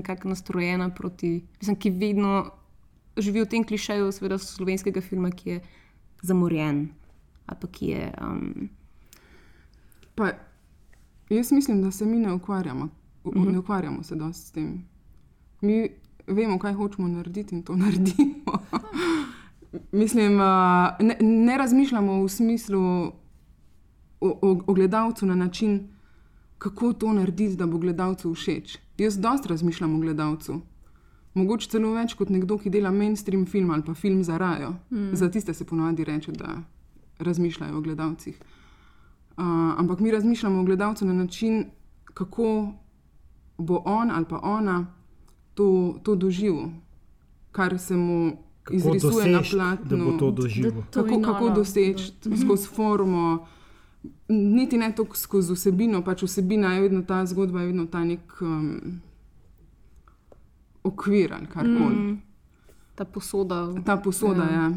nekako 0.00 0.32
nastrojena 0.32 0.90
proti, 0.94 1.44
mislim, 1.60 1.76
ki 1.76 1.94
vedno 2.00 2.34
živi 3.20 3.44
v 3.44 3.50
tem 3.50 3.64
klišeju, 3.66 4.10
seveda, 4.14 4.38
slovenskega 4.38 5.02
filma, 5.04 5.30
ki 5.30 5.56
je 5.56 5.62
zamorjen 6.22 6.88
ali 7.46 7.58
pa 7.60 7.68
ki 7.68 7.86
je. 7.94 8.12
Um, 8.22 8.70
Pa, 10.20 10.30
jaz 11.30 11.52
mislim, 11.52 11.82
da 11.82 11.90
se 11.90 12.06
mi 12.06 12.18
ne 12.18 12.32
ukvarjamo, 12.32 12.88
uh 13.24 13.34
-huh. 13.34 13.52
ne 13.52 13.58
ukvarjamo 13.58 14.02
se 14.02 14.14
dosti 14.14 14.46
s 14.46 14.50
tem. 14.50 14.89
Mi 15.60 15.88
vemo, 16.26 16.58
kaj 16.58 16.72
hočemo 16.72 17.08
narediti 17.08 17.54
in 17.54 17.62
to 17.62 17.76
naredimo. 17.76 18.58
Mislim, 19.92 20.40
uh, 20.40 20.46
ne, 21.00 21.16
ne 21.20 21.58
razmišljamo 21.58 22.22
v 22.22 22.28
smislu 22.28 22.80
o, 22.80 23.12
o, 24.20 24.60
o 24.66 24.74
gledalcu 24.74 25.26
na 25.26 25.34
način, 25.34 25.88
kako 26.58 26.92
to 26.92 27.12
narediti, 27.12 27.56
da 27.56 27.66
bo 27.66 27.78
gledalcu 27.78 28.34
všeč. 28.34 28.78
Jaz 28.98 29.18
dosta 29.18 29.48
razmišljam 29.48 29.94
o 29.94 29.98
gledalcu. 29.98 30.60
Mogoče 31.34 31.68
celo 31.70 31.92
več 31.94 32.14
kot 32.18 32.28
nekdo, 32.28 32.58
ki 32.58 32.70
dela 32.70 32.90
mainstream 32.90 33.46
film 33.46 33.70
ali 33.70 33.84
pa 33.86 33.94
film 33.94 34.24
za 34.24 34.38
rajo. 34.38 34.74
Mm. 34.90 35.14
Za 35.14 35.30
tiste 35.30 35.54
se 35.54 35.64
ponovadi 35.64 36.04
reče, 36.04 36.32
da 36.32 36.56
razmišljajo 37.18 37.78
o 37.78 37.80
gledalcih. 37.80 38.40
Uh, 38.40 39.44
ampak 39.78 40.00
mi 40.00 40.10
razmišljamo 40.10 40.60
o 40.60 40.64
gledalcu 40.64 41.06
na 41.06 41.12
način, 41.12 41.64
kako 42.04 42.72
bo 43.58 43.82
on 43.84 44.10
ali 44.10 44.24
pa 44.28 44.40
ona 44.42 44.86
to, 45.54 45.98
to 46.02 46.14
doživel, 46.14 46.70
kar 47.52 47.78
se 47.78 47.96
mu 47.96 48.36
Kako 48.62 48.76
izrisuje 48.76 49.32
na 49.32 49.38
doseči, 49.38 49.56
platnu. 49.56 49.96
Da 49.96 50.04
bo 50.04 50.18
to 50.18 50.30
doživel. 50.30 50.82
Kako, 50.90 51.22
kako 51.22 51.50
doseči 51.50 52.12
skozi 52.44 52.68
formo, 52.68 53.46
niti 54.28 54.78
ne 54.78 54.92
toliko 54.92 55.16
skozi 55.16 55.52
vsebino, 55.52 56.04
pač 56.04 56.22
vsebina 56.22 56.74
je 56.74 56.80
vedno 56.80 57.02
ta 57.02 57.26
zgodba, 57.26 57.60
je 57.60 57.66
vedno 57.66 57.86
ta 57.86 58.04
nek 58.04 58.36
um, 58.40 59.00
okvir 60.84 61.34
ali 61.34 61.46
karkoli. 61.46 61.96
Mm. 61.96 62.22
Ta 62.94 63.04
posoda. 63.04 63.68
Ta 63.84 63.96
posoda 63.96 64.42
je. 64.42 64.54
Ja. 64.54 64.72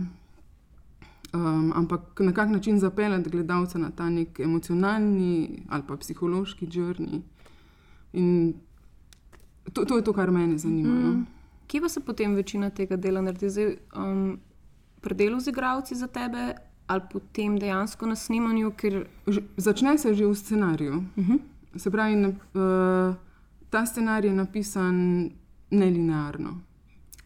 Um, 1.33 1.71
ampak 1.75 2.19
na 2.19 2.33
kak 2.33 2.49
način 2.49 2.79
zapeljati 2.79 3.29
gledalca 3.29 3.77
na 3.77 3.91
ta 3.91 4.09
nek 4.09 4.39
emocionalni 4.39 5.63
ali 5.69 5.83
pa 5.87 5.97
psihološki 5.97 6.71
črni. 6.71 7.21
In 8.13 8.53
to, 9.73 9.85
to 9.85 9.97
je 9.97 10.03
to, 10.03 10.13
kar 10.13 10.31
mene 10.31 10.57
zanima. 10.57 10.89
Mm. 10.93 11.03
No? 11.03 11.25
Kje 11.67 11.81
pa 11.81 11.89
se 11.89 11.99
potem 11.99 12.35
večina 12.35 12.69
tega 12.69 12.95
dela 12.95 13.21
naredi? 13.21 13.49
Zdaj, 13.49 13.77
um, 13.95 14.39
pri 15.01 15.15
delu 15.15 15.39
z 15.39 15.47
igravci 15.47 15.95
za 15.95 16.07
tebe 16.07 16.53
ali 16.87 17.01
potem 17.11 17.55
dejansko 17.59 18.05
na 18.05 18.15
snemanju, 18.15 18.71
ker 18.71 19.05
Že, 19.27 19.41
začne 19.57 19.97
se 19.97 20.13
že 20.13 20.25
v 20.25 20.35
scenariju. 20.35 20.93
Uh 21.15 21.27
-huh. 21.27 21.39
Se 21.75 21.91
pravi, 21.91 22.15
na, 22.15 22.27
uh, 22.29 23.15
ta 23.69 23.85
scenarij 23.85 24.29
je 24.29 24.35
napisan 24.35 25.29
nelinearno. 25.71 26.59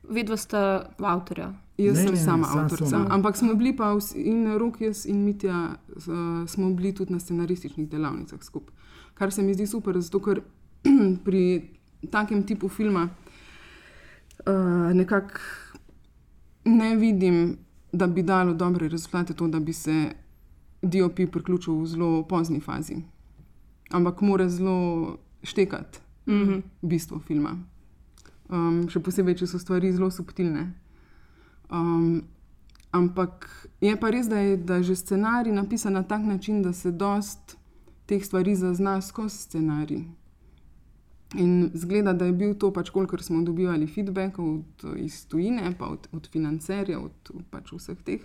vedva 0.09 0.37
sta 0.37 0.89
avtorja. 0.97 1.53
Jaz 1.77 1.97
Ne, 1.97 2.03
sem 2.03 2.13
ne, 2.13 2.19
ne, 2.19 2.23
sama 2.25 2.47
sam 2.47 2.59
avtorica. 2.59 2.89
sem. 2.89 3.11
Ampak 3.11 3.37
smo 3.37 3.53
bili 3.55 3.75
pa 3.75 3.93
vsi, 3.93 4.21
in 4.21 4.57
Rok, 4.57 4.81
jaz 4.81 5.05
in 5.05 5.25
Mitja, 5.25 5.75
uh, 5.95 6.47
smo 6.47 6.69
bili 6.73 6.93
tudi 6.95 7.13
na 7.13 7.19
scenarističnih 7.19 7.89
delavnicah 7.89 8.43
skupaj. 8.43 8.75
Kar 9.13 9.31
se 9.31 9.41
mi 9.43 9.53
zdi 9.53 9.67
super, 9.67 9.99
zato 10.01 10.19
ker 10.19 10.41
pri 11.25 11.69
takem 12.11 12.43
tipu 12.43 12.69
filma 12.69 13.09
uh, 14.45 14.93
nekako 14.93 15.39
ne 16.65 16.95
vidim, 16.95 17.57
da 17.91 18.07
bi 18.07 18.23
dalo 18.23 18.53
dobre 18.53 18.87
rezultate 18.89 19.33
to, 19.33 19.47
da 19.47 19.59
bi 19.59 19.73
se 19.73 20.11
DOP 20.81 21.19
priključil 21.31 21.81
v 21.81 21.85
zelo 21.85 22.23
pozni 22.23 22.59
fazi. 22.59 22.95
Ampak 23.91 24.21
mora 24.21 24.49
zelo 24.49 25.17
štekati 25.43 25.99
mm 26.25 26.33
-hmm. 26.33 26.61
bistvo 26.81 27.19
filma. 27.19 27.57
Um, 28.49 28.89
še 28.89 28.99
posebej, 28.99 29.35
če 29.35 29.47
so 29.47 29.59
stvari 29.59 29.91
zelo 29.91 30.11
subtilne. 30.11 30.73
Um, 31.71 32.23
ampak 32.91 33.67
je 33.81 33.95
pa 33.99 34.09
res, 34.09 34.27
da 34.27 34.39
je, 34.39 34.57
da 34.57 34.75
je 34.75 34.83
že 34.83 34.95
scenarij 34.95 35.53
napisan 35.53 35.93
na 35.93 36.03
tak 36.03 36.21
način, 36.21 36.61
da 36.61 36.73
se 36.73 36.91
dost 36.91 37.57
teh 38.05 38.25
stvari 38.25 38.55
zazna 38.55 39.01
skozi 39.01 39.37
scenarij. 39.37 40.05
In 41.35 41.71
zgleda, 41.73 42.13
da 42.13 42.25
je 42.25 42.33
bil 42.33 42.53
to 42.55 42.71
pač, 42.73 42.89
kolikor 42.89 43.23
smo 43.23 43.41
dobivali 43.43 43.87
feedback 43.87 44.39
od, 44.39 44.83
iz 44.95 45.25
tujine, 45.27 45.73
pa 45.77 45.89
od, 45.91 46.07
od 46.11 46.29
financerjev, 46.31 47.03
od 47.03 47.31
pač 47.51 47.73
vseh 47.75 47.97
teh, 48.03 48.21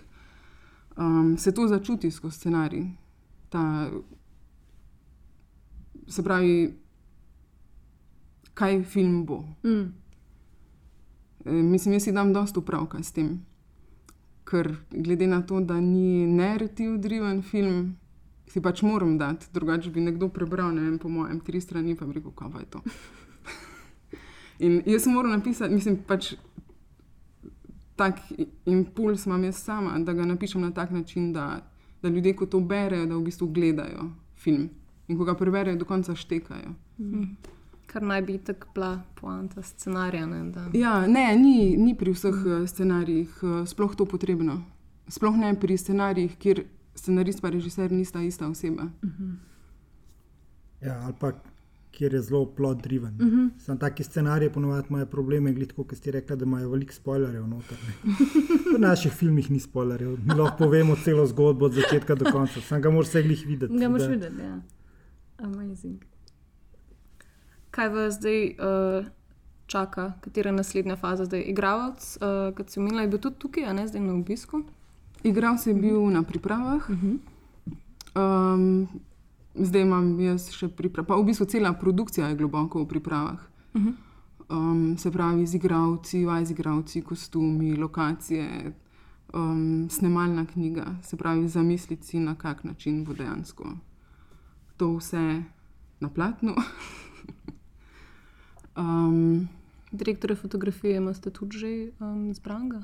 um, 0.97 1.35
se 1.37 1.51
to 1.51 1.67
začuti 1.67 2.11
skozi 2.11 2.37
scenarij. 2.37 2.85
Ta, 3.49 3.91
se 6.07 6.23
pravi, 6.23 6.73
kaj 8.53 8.83
film 8.83 9.25
bo. 9.25 9.43
Mm. 9.63 9.93
E, 11.45 11.51
Mislim, 11.51 11.93
jaz 11.93 12.03
si 12.03 12.11
dam 12.11 12.33
dosta 12.33 12.59
upravka 12.59 13.03
s 13.03 13.11
tem. 13.11 13.41
Ker 14.47 14.75
glede 14.91 15.27
na 15.27 15.41
to, 15.41 15.59
da 15.59 15.79
ni 15.81 16.27
narrativ 16.27 16.97
driven 16.97 17.41
film, 17.41 17.97
si 18.53 18.61
pač 18.61 18.81
moram 18.85 19.17
dati, 19.17 19.47
drugače 19.53 19.89
bi 19.89 20.01
nekdo 20.01 20.27
prebral, 20.29 20.75
ne 20.75 20.81
vem, 20.81 20.97
po 21.01 21.09
mojem, 21.09 21.39
tri 21.41 21.61
strani, 21.61 21.95
pa 21.97 22.05
bi 22.05 22.19
rekel, 22.19 22.31
kaj 22.37 22.59
je 22.61 22.65
to. 22.69 22.81
In 24.65 24.81
jaz 24.85 25.07
moram 25.09 25.31
napisati, 25.33 25.73
mislim, 25.73 25.97
pač 26.07 26.35
tak 27.97 28.19
impuls 28.65 29.25
imam 29.25 29.43
jaz 29.43 29.57
sama, 29.63 29.97
da 29.99 30.13
ga 30.13 30.25
napišem 30.25 30.61
na 30.61 30.69
tak 30.71 30.91
način, 30.91 31.31
da, 31.33 31.47
da 32.01 32.09
ljudje, 32.09 32.35
ko 32.35 32.45
to 32.45 32.59
berejo, 32.59 33.07
da 33.09 33.17
v 33.17 33.23
bistvu 33.25 33.47
gledajo 33.47 34.11
film. 34.37 34.69
In 35.07 35.17
ko 35.17 35.25
ga 35.25 35.33
preberejo, 35.33 35.77
do 35.77 35.85
konca 35.85 36.15
štekajo. 36.15 36.75
Kar 37.89 38.05
naj 38.05 38.21
bi 38.21 38.37
tako 38.37 38.69
bila 38.75 38.91
poanta 39.17 39.61
scenarija. 39.61 40.25
Ne, 40.29 40.43
da- 40.51 40.69
Ja, 40.73 41.07
ne, 41.07 41.25
ni, 41.35 41.73
ni 41.77 41.97
pri 41.97 42.13
vseh 42.13 42.35
mm. 42.35 42.67
scenarijih 42.67 43.33
eh, 43.43 43.65
sploh 43.65 43.95
to 43.95 44.05
potrebno. 44.05 44.61
Sploh 45.07 45.35
ne 45.37 45.55
pri 45.59 45.77
scenarijih, 45.77 46.37
kjer 46.37 46.63
scenarist 46.95 47.43
in 47.43 47.51
režiser 47.51 47.91
nista 47.91 48.21
ista 48.21 48.47
oseba. 48.47 48.89
Ja, 50.81 51.01
ali 51.03 51.13
pa 51.19 51.31
kjer 51.93 52.13
je 52.13 52.21
zelo 52.21 52.45
plot 52.45 52.81
driven. 52.81 53.13
Uh 53.13 53.27
-huh. 53.27 53.49
Sam 53.57 53.77
taki 53.77 54.03
scenariji 54.03 54.49
ponovadi 54.49 54.87
imajo 54.89 55.05
probleme, 55.05 55.53
glede 55.53 55.73
kot 55.73 55.95
ste 55.95 56.11
rekli, 56.11 56.37
da 56.37 56.45
imajo 56.45 56.69
veliko 56.69 56.93
spoilerjev 56.93 57.47
noter. 57.47 57.77
ne. 57.87 58.15
V 58.75 58.79
naših 58.79 59.11
filmih 59.11 59.51
ni 59.51 59.59
spoilerjev, 59.59 60.17
mi 60.25 60.33
lahko 60.33 60.57
povemo 60.57 60.95
celo 61.03 61.25
zgodbo 61.25 61.65
od 61.65 61.73
začetka 61.73 62.15
do 62.15 62.25
konca, 62.31 62.61
sam 62.61 62.81
ga 62.81 62.89
moraš 62.89 63.07
vse 63.07 63.23
glih 63.23 63.45
videti. 63.47 63.77
Ga 63.77 63.89
moraš 63.89 64.07
videti, 64.07 64.41
ja. 64.41 64.61
Amazing. 65.37 66.05
Kaj 67.71 67.89
vas 67.89 68.13
zdaj 68.13 68.45
uh, 68.45 69.05
čaka, 69.65 70.13
katera 70.21 70.49
je 70.49 70.55
naslednja 70.55 70.95
faza? 70.95 71.25
Zdaj, 71.25 71.43
igralec, 71.47 72.17
uh, 72.21 72.55
kot 72.55 72.69
si 72.69 72.79
omenila, 72.79 73.01
je 73.01 73.07
bil 73.07 73.19
tudi 73.19 73.35
tukaj, 73.39 73.65
a 73.65 73.73
ne 73.73 73.87
zdaj 73.87 74.01
na 74.01 74.13
obisku. 74.13 74.63
Igral 75.23 75.57
sem 75.57 75.79
bil 75.81 76.09
na 76.11 76.23
pripravah, 76.23 76.89
um, 76.89 78.87
zdaj 79.55 79.81
imam 79.81 80.19
jaz 80.19 80.49
še 80.51 80.67
priprave. 80.67 81.07
Pa 81.07 81.15
v 81.15 81.27
bistvu 81.29 81.47
cela 81.47 81.73
produkcija 81.73 82.27
je 82.27 82.39
globoko 82.39 82.83
v 82.83 82.89
pripravah. 82.91 83.39
Um, 84.49 84.97
se 84.99 85.11
pravi, 85.11 85.47
z 85.47 85.55
igravci, 85.55 86.25
vaj 86.25 86.45
z 86.45 86.51
igravci, 86.51 87.01
kostumi, 87.01 87.71
lokacije, 87.79 88.73
um, 89.33 89.87
snemalna 89.89 90.45
knjiga, 90.45 90.99
se 91.01 91.17
pravi, 91.17 91.47
zamisliti 91.47 92.07
si, 92.07 92.19
na 92.19 92.35
kak 92.35 92.63
način 92.63 93.03
bo 93.07 93.15
dejansko 93.15 93.73
to 94.77 94.95
vse 94.97 95.43
na 95.99 96.09
platnu. 96.09 96.55
um, 98.77 99.47
Direktore 99.91 100.35
fotografije 100.35 100.97
imate 100.97 101.29
tudi 101.29 101.57
že 101.57 101.91
um, 101.99 102.33
zbranga. 102.33 102.83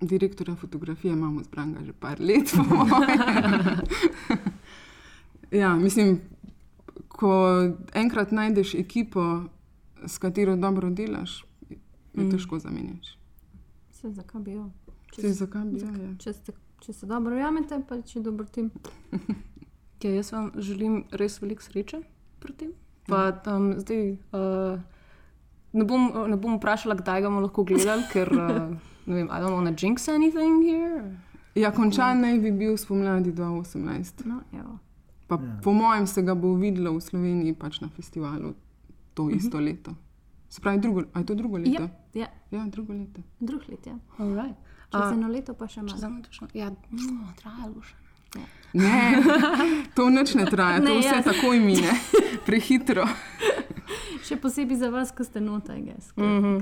Direktorja 0.00 0.56
fotografije 0.56 1.12
imamo 1.12 1.42
zbranga 1.42 1.84
že 1.84 1.92
par 1.92 2.20
let. 2.20 2.52
ja, 5.50 5.76
mislim, 5.76 6.20
ko 7.08 7.46
enkrat 7.94 8.32
najdeš 8.32 8.74
ekipo, 8.74 9.44
s 10.06 10.18
katero 10.18 10.56
dobro 10.56 10.90
delaš, 10.90 11.44
je 12.14 12.24
mm. 12.24 12.30
težko 12.30 12.58
zamenjati. 12.58 13.08
Se 13.90 14.10
zakaj 14.10 14.40
bi 14.40 14.52
jo? 14.52 14.70
Če 15.14 15.32
zakaj 15.32 15.64
bi 15.64 15.80
jo? 15.80 15.86
Ja. 15.86 16.16
Če, 16.18 16.32
ste, 16.32 16.52
če 16.80 16.92
se 16.92 17.06
dobro 17.06 17.34
verjamete, 17.34 17.80
pa 17.88 18.02
če 18.02 18.18
je 18.18 18.22
dober 18.22 18.46
tim. 18.46 18.70
Ja, 20.04 20.10
jaz 20.12 20.28
vam 20.30 20.50
želim 20.62 21.00
res 21.10 21.40
veliko 21.42 21.64
sreče 21.64 21.98
pri 22.38 22.52
tem. 22.52 22.68
Pa 23.08 23.32
tam 23.42 23.72
zdaj. 23.80 24.12
Uh, 24.30 24.78
Ne 25.72 25.84
bom, 25.84 26.06
ne 26.30 26.36
bom 26.36 26.56
vprašala, 26.56 26.94
kdaj 26.94 27.22
ga 27.22 27.28
bomo 27.28 27.40
lahko 27.40 27.64
gledali, 27.64 28.02
ker 28.12 28.30
uh, 28.32 28.70
ne 29.06 29.14
vem, 29.14 29.26
I 29.26 29.40
don't 29.40 29.52
want 29.52 29.68
to 29.68 29.86
jinx 29.86 30.08
anything 30.08 30.62
here. 30.62 31.16
ja, 31.54 31.70
končan 31.72 32.20
naj 32.20 32.38
bi 32.38 32.50
bil 32.52 32.76
spomladi 32.76 33.32
2018. 33.32 34.24
No, 34.24 34.40
evo. 34.52 34.78
Pa, 35.26 35.34
ja. 35.34 35.60
Po 35.62 35.72
mojem 35.72 36.06
se 36.06 36.22
ga 36.22 36.34
bo 36.34 36.54
videlo 36.54 36.92
v 36.92 37.00
Sloveniji 37.00 37.54
pač 37.54 37.80
na 37.80 37.88
festivalu 37.88 38.54
to 39.14 39.30
isto 39.30 39.60
leto. 39.60 39.94
Se 40.48 40.60
pravi, 40.60 40.78
drugo, 40.78 41.02
a 41.12 41.18
je 41.18 41.26
to 41.26 41.34
drugo 41.34 41.58
leto? 41.58 41.82
Ja, 41.82 41.88
ja, 42.14 42.28
ja 42.50 42.66
drugo 42.66 42.92
leto. 42.92 43.20
drug 43.40 43.62
let, 43.68 43.86
ja. 43.86 43.98
Alright. 44.18 44.56
Čez 44.86 45.00
A, 45.02 45.12
eno 45.12 45.28
leto 45.28 45.54
pa 45.54 45.66
še 45.66 45.80
če 45.80 45.82
malo. 45.82 45.98
zdaj 45.98 46.22
točno. 46.22 46.48
Ja, 46.54 46.70
no, 46.90 47.26
trajalo 47.36 47.82
še. 47.82 47.94
Ne, 48.76 49.22
to 49.96 50.10
nič 50.10 50.34
ne 50.34 50.44
traja, 50.46 50.78
to 50.78 50.92
Ne, 50.92 51.00
vse 51.00 51.16
ja. 51.16 51.22
takoj 51.24 51.58
mine, 51.60 51.90
prehitro. 52.46 53.06
Še 54.26 54.36
posebej 54.36 54.76
za 54.76 54.88
vas, 54.90 55.12
ki 55.12 55.24
ste 55.24 55.40
notaj, 55.40 55.80
gess. 55.82 56.10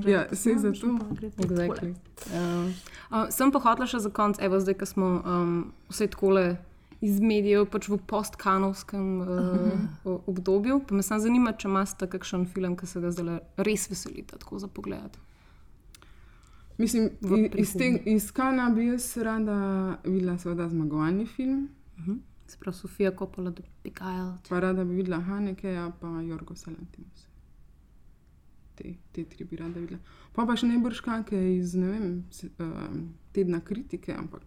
Ja, 0.05 0.25
saj 0.31 0.59
zato. 0.61 0.91
Exactly. 1.39 1.95
Um, 2.29 2.69
uh, 3.09 3.25
sem 3.29 3.51
pa 3.51 3.59
hotela 3.59 3.87
še 3.87 3.99
za 3.99 4.09
konec, 4.09 4.37
evo 4.39 4.59
zdaj, 4.59 4.75
ko 4.75 4.85
smo 4.85 5.07
um, 5.17 5.53
vse 5.89 6.07
takole 6.07 6.45
iz 7.01 7.17
medijev, 7.19 7.65
pač 7.67 7.87
v 7.87 7.97
postkanovskem 7.99 9.07
uh, 9.19 9.27
o- 10.05 10.21
obdobju. 10.27 10.79
Pa 10.81 10.95
me 10.95 11.03
samo 11.03 11.19
zanima, 11.19 11.53
če 11.53 11.67
imate 11.67 12.07
kakšen 12.07 12.45
film, 12.47 12.75
ki 12.75 12.85
se 12.87 13.01
ga 13.01 13.11
zdaj 13.11 13.39
res 13.59 13.89
veselite 13.89 14.37
tako 14.37 14.59
za 14.59 14.67
pogled. 14.67 15.17
Mislim, 16.77 17.09
iz, 17.55 17.73
te, 17.73 17.87
iz 18.05 18.31
Kana 18.31 18.69
bi 18.69 18.87
jaz 18.87 19.17
rada 19.17 19.57
videla 20.03 20.37
seveda 20.37 20.69
zmagovalni 20.69 21.25
film, 21.25 21.69
Sprav 22.47 22.73
Sofija 22.73 23.11
Coppola, 23.11 23.51
The 23.51 23.63
Big 23.83 23.97
Isle. 23.97 24.33
pa 24.49 24.59
rada 24.59 24.83
bi 24.83 24.93
videla 24.95 25.17
Hanekeja, 25.19 25.91
pa 25.99 26.07
Jorgo 26.21 26.55
Salantimus. 26.55 27.25
Te, 28.75 28.95
te 29.11 29.23
tri 29.23 29.43
bi 29.43 29.55
rada 29.55 29.79
videla. 29.79 29.99
Pa 30.35 30.45
pa 30.45 30.55
še 30.59 30.67
najbrž 30.67 30.99
kakšne 31.05 31.41
iz, 31.55 31.75
ne 31.79 31.91
vem, 31.91 32.07
uh, 32.59 32.89
tedna 33.31 33.61
kritike, 33.63 34.11
ampak 34.11 34.43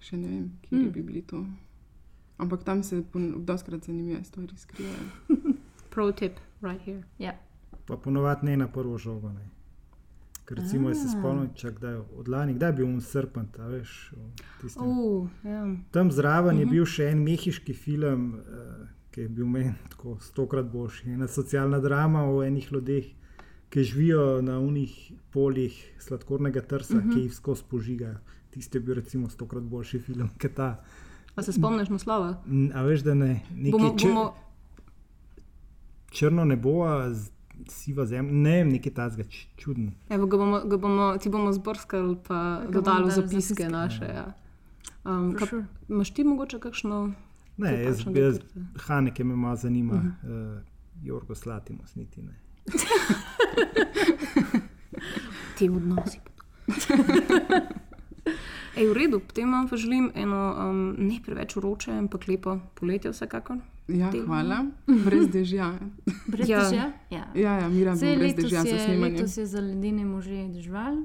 še 0.00 0.16
ne 0.20 0.28
vem, 0.28 0.50
kje 0.62 0.76
mm. 0.76 0.92
bi 0.92 1.02
bili 1.02 1.22
to. 1.22 1.40
Ampak 2.36 2.64
tam 2.64 2.82
se 2.84 3.00
doskrat 3.48 3.84
zanimive 3.88 4.20
stvari 4.24 4.56
skrivajo. 4.56 5.36
Pro 5.92 6.10
tip, 6.12 6.36
right 6.60 6.82
here. 6.84 7.02
Ja. 7.18 7.32
Pa 7.88 7.96
ponovadi 7.96 8.46
ne 8.46 8.56
na 8.56 8.68
prvo 8.68 8.98
žogo. 8.98 9.32
Ne. 9.32 9.48
Ker 10.46 10.58
recimo, 10.60 10.88
jaz 10.88 11.00
se 11.02 11.08
spomnim, 11.08 11.48
da 11.80 11.88
je 11.88 12.02
od 12.16 12.28
lani, 12.28 12.54
kdaj 12.54 12.68
je 12.68 12.72
bil 12.72 12.86
un 12.86 13.00
srpent, 13.00 13.58
a 13.58 13.66
veš. 13.66 14.12
tistem- 14.60 14.84
Uh, 14.86 15.28
ja. 15.44 15.64
Tam 15.90 16.10
zraven 16.10 16.58
je 16.58 16.66
bil 16.66 16.84
še 16.84 17.08
en 17.10 17.24
mehiški 17.24 17.74
film, 17.74 18.34
uh, 18.34 18.86
ki 19.16 19.22
je 19.22 19.28
bil 19.28 19.46
meni 19.48 19.72
tako 19.88 20.18
stokrat 20.20 20.66
boljši. 20.68 21.10
Ena 21.10 21.26
socialna 21.28 21.78
drama 21.80 22.26
o 22.28 22.42
enih 22.44 22.66
ljudeh, 22.72 23.04
ki 23.72 23.82
živijo 23.82 24.42
na 24.42 24.58
unih 24.60 25.12
poljih 25.32 25.94
sladkornega 25.98 26.60
trsa, 26.60 26.96
uh 26.96 27.02
-huh. 27.04 27.14
ki 27.14 27.20
jih 27.20 27.34
skozi 27.34 27.62
požigajo. 27.70 28.18
Tisti 28.50 28.76
je 28.76 28.82
bil 28.82 28.94
recimo 28.94 29.28
stokrat 29.28 29.62
boljši 29.62 29.98
film, 29.98 30.28
kot 30.42 30.52
ta. 30.54 30.84
A 31.34 31.42
se 31.42 31.52
spomniš 31.52 31.88
naslova? 31.88 32.42
A 32.74 32.82
veš, 32.82 33.00
da 33.00 33.14
ne. 33.14 33.40
Nekaj 33.54 33.70
Bomo, 33.70 33.98
čr 33.98 34.06
bomo, 34.06 34.34
črno 36.10 36.44
nebo, 36.44 36.84
siva 37.68 38.06
zemlja, 38.06 38.32
ne 38.32 38.56
vem, 38.56 38.68
nekaj 38.68 38.94
tazga 38.94 39.24
čudno. 39.56 39.92
evo, 40.08 40.26
ga 40.26 40.36
bomo, 40.36 40.60
ga 40.64 40.76
bomo, 40.76 41.18
ti 41.18 41.28
bomo 41.28 41.52
zbrskali, 41.52 42.16
pa 42.28 42.62
dodali 42.72 42.98
dali 42.98 43.10
zapiske, 43.10 43.38
zapiske. 43.38 43.68
naše. 43.68 44.04
Ja. 44.04 44.32
Um, 45.04 45.30
For 45.32 45.38
ka, 45.38 45.46
sure. 45.46 45.64
Imaš 45.88 46.10
ti 46.10 46.24
mogoče 46.24 46.58
kakšno? 46.58 47.12
Ne, 47.56 47.82
jaz, 47.82 48.04
jaz 48.14 48.38
dekrte? 48.38 48.60
Haneke 48.76 49.24
me 49.24 49.36
malo 49.36 49.56
zanima, 49.56 49.94
uh 49.94 50.00
-huh. 50.00 50.56
uh, 50.56 50.62
Jorgo 51.02 51.34
Slatimus 51.34 51.94
niti 51.94 52.22
ne. 52.22 52.34
Ti 55.58 55.68
odnosi. 55.68 56.20
Ej, 58.76 58.86
v 58.86 58.92
redu, 58.92 59.20
potem 59.20 59.48
vam 59.52 59.68
pa 59.68 59.76
želim 59.76 60.10
eno 60.14 60.56
um, 60.60 60.94
ne 60.98 61.16
preveč 61.24 61.56
vroče, 61.56 61.90
ampak 61.92 62.28
lepo 62.28 62.58
poletje, 62.74 63.10
vsekakor. 63.10 63.56
Ja, 63.88 64.10
Delamo. 64.10 64.26
hvala. 64.26 64.66
Brez 65.04 65.28
dežja. 65.28 65.72
Brez 66.26 66.48
Ja. 66.48 66.60
dežja? 66.60 66.92
Ja. 67.10 67.24
Ja, 67.34 67.52
ja 67.58 67.68
Mira 67.68 67.94
brez 67.94 68.34
dežja 68.34 68.60
je, 68.60 68.78
snemanje. 68.84 69.12
letos 69.12 69.36
je 69.36 69.46
za 69.46 69.60
ledene 69.60 70.04
može 70.04 70.48
dežval, 70.48 70.96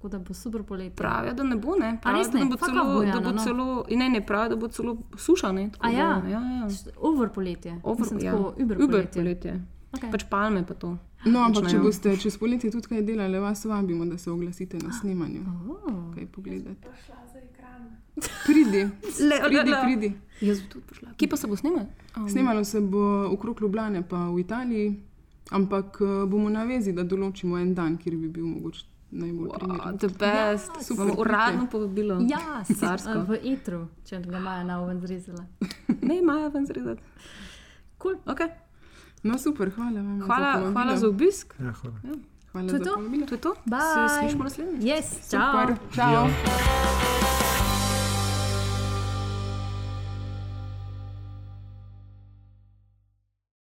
tako 0.00 0.08
da 0.08 0.18
bo 0.18 0.34
super 0.34 0.62
poletje. 0.62 0.96
Pravijo, 0.96 1.34
da 1.34 1.42
ne 1.42 1.56
bo, 1.56 1.76
ne. 1.76 1.98
Pravijo, 2.02 2.18
res 2.18 2.32
da 2.32 2.38
ne? 2.38 2.44
bo 2.44 2.56
Fuck 2.56 2.64
celo, 2.66 2.84
Bojana, 2.86 3.12
da 3.12 3.20
bo 3.20 3.32
no. 3.32 3.44
celo, 3.44 3.84
in 3.88 3.98
ne, 3.98 4.08
ne 4.08 4.26
pravijo, 4.26 4.48
da 4.48 4.56
bo 4.56 4.68
celo 4.68 4.96
suša, 5.16 5.52
ne. 5.52 5.70
tako 5.70 5.86
A 5.86 5.90
da- 5.90 5.96
ja? 5.98 6.22
ja, 6.28 6.40
ja. 6.40 6.68
Over 6.98 7.28
poletje. 7.28 7.80
Over, 7.82 8.00
Mislim, 8.00 8.20
ja. 8.20 8.32
tako 8.32 8.54
Uber 8.58 8.76
Uber 8.76 8.88
poletje. 8.88 9.22
poletje. 9.22 9.60
Okej. 9.92 10.10
Pač 10.10 10.24
palme 10.24 10.66
pa 10.66 10.74
to. 10.74 10.96
No, 11.24 11.40
ampak 11.40 11.68
če 11.68 11.78
boste 11.78 12.16
čez 12.16 12.38
poletje 12.38 12.70
tudi 12.70 12.86
kaj 12.86 13.02
delali, 13.02 13.38
vas 13.38 13.64
vabimo, 13.64 14.06
da 14.06 14.18
se 14.18 14.30
oglasite 14.30 14.78
na 14.78 14.92
snemanju. 14.92 15.40
Oh. 15.68 16.14
Kaj 16.14 16.26
pogledati. 16.26 16.88
Pridi, 18.46 18.88
Le, 19.20 19.36
pridi, 19.44 19.72
pridi. 19.84 20.08
Jaz 20.40 20.60
bi 20.60 20.68
tudi 20.68 20.84
prišla. 20.86 21.08
Kje 21.16 21.28
pa 21.28 21.36
se 21.36 21.46
bo 21.46 21.56
snimal? 21.56 21.84
Um, 22.16 22.28
Snemalo 22.28 22.64
se 22.64 22.80
bo 22.80 23.02
okrog 23.28 23.60
Ljubljane, 23.60 24.02
pa 24.02 24.28
v 24.28 24.40
Italiji, 24.40 24.96
ampak 25.50 25.98
eh, 26.00 26.26
bomo 26.26 26.48
na 26.48 26.64
vezi, 26.64 26.92
da 26.92 27.04
določimo 27.04 27.58
en 27.58 27.74
dan, 27.74 27.96
kjer 27.96 28.16
bi 28.16 28.28
bil 28.28 28.46
mogoče 28.46 28.84
najbolj 29.10 29.48
wow, 29.48 29.58
primeren. 29.58 29.98
the 29.98 30.08
best. 30.08 30.66
super, 30.66 31.06
Super, 31.06 31.20
uradno 31.20 31.66
povabilo. 31.70 32.18
Ja, 32.28 32.64
Carsko. 32.80 33.20
v 33.28 33.38
etru, 33.44 33.88
če 34.04 34.20
ga 34.20 34.38
Maja 34.38 34.64
na 34.64 34.80
oven 34.82 35.00
zrezala. 35.00 35.46
Ne, 36.08 36.22
Maja 36.22 36.48
ven 36.48 36.66
zrezati. 36.66 37.02
Cool. 38.02 38.16
Okay. 38.26 38.48
No, 39.22 39.38
super, 39.38 39.70
hvala 39.70 40.00
vam. 40.00 40.20
Hvala, 40.20 40.52
povabilo. 40.52 40.72
hvala 40.72 40.96
za 40.96 41.08
obisk. 41.08 41.54
Ja, 41.60 41.72
hvala. 41.72 41.96
Hvala 42.52 42.68
To 42.68 42.74
je 42.74 42.78
za 42.78 42.84
to? 42.84 42.96
To 43.26 43.34
je 43.34 43.40
to. 43.40 43.54
Bye. 43.66 44.08
Se 44.08 44.18
slišimo 44.18 44.44
naslednjič. 44.44 44.82
Yes, 44.82 45.30
čau. 45.30 45.40
Super, 45.40 45.76
čau. 45.94 46.12
Ja. 46.26 47.49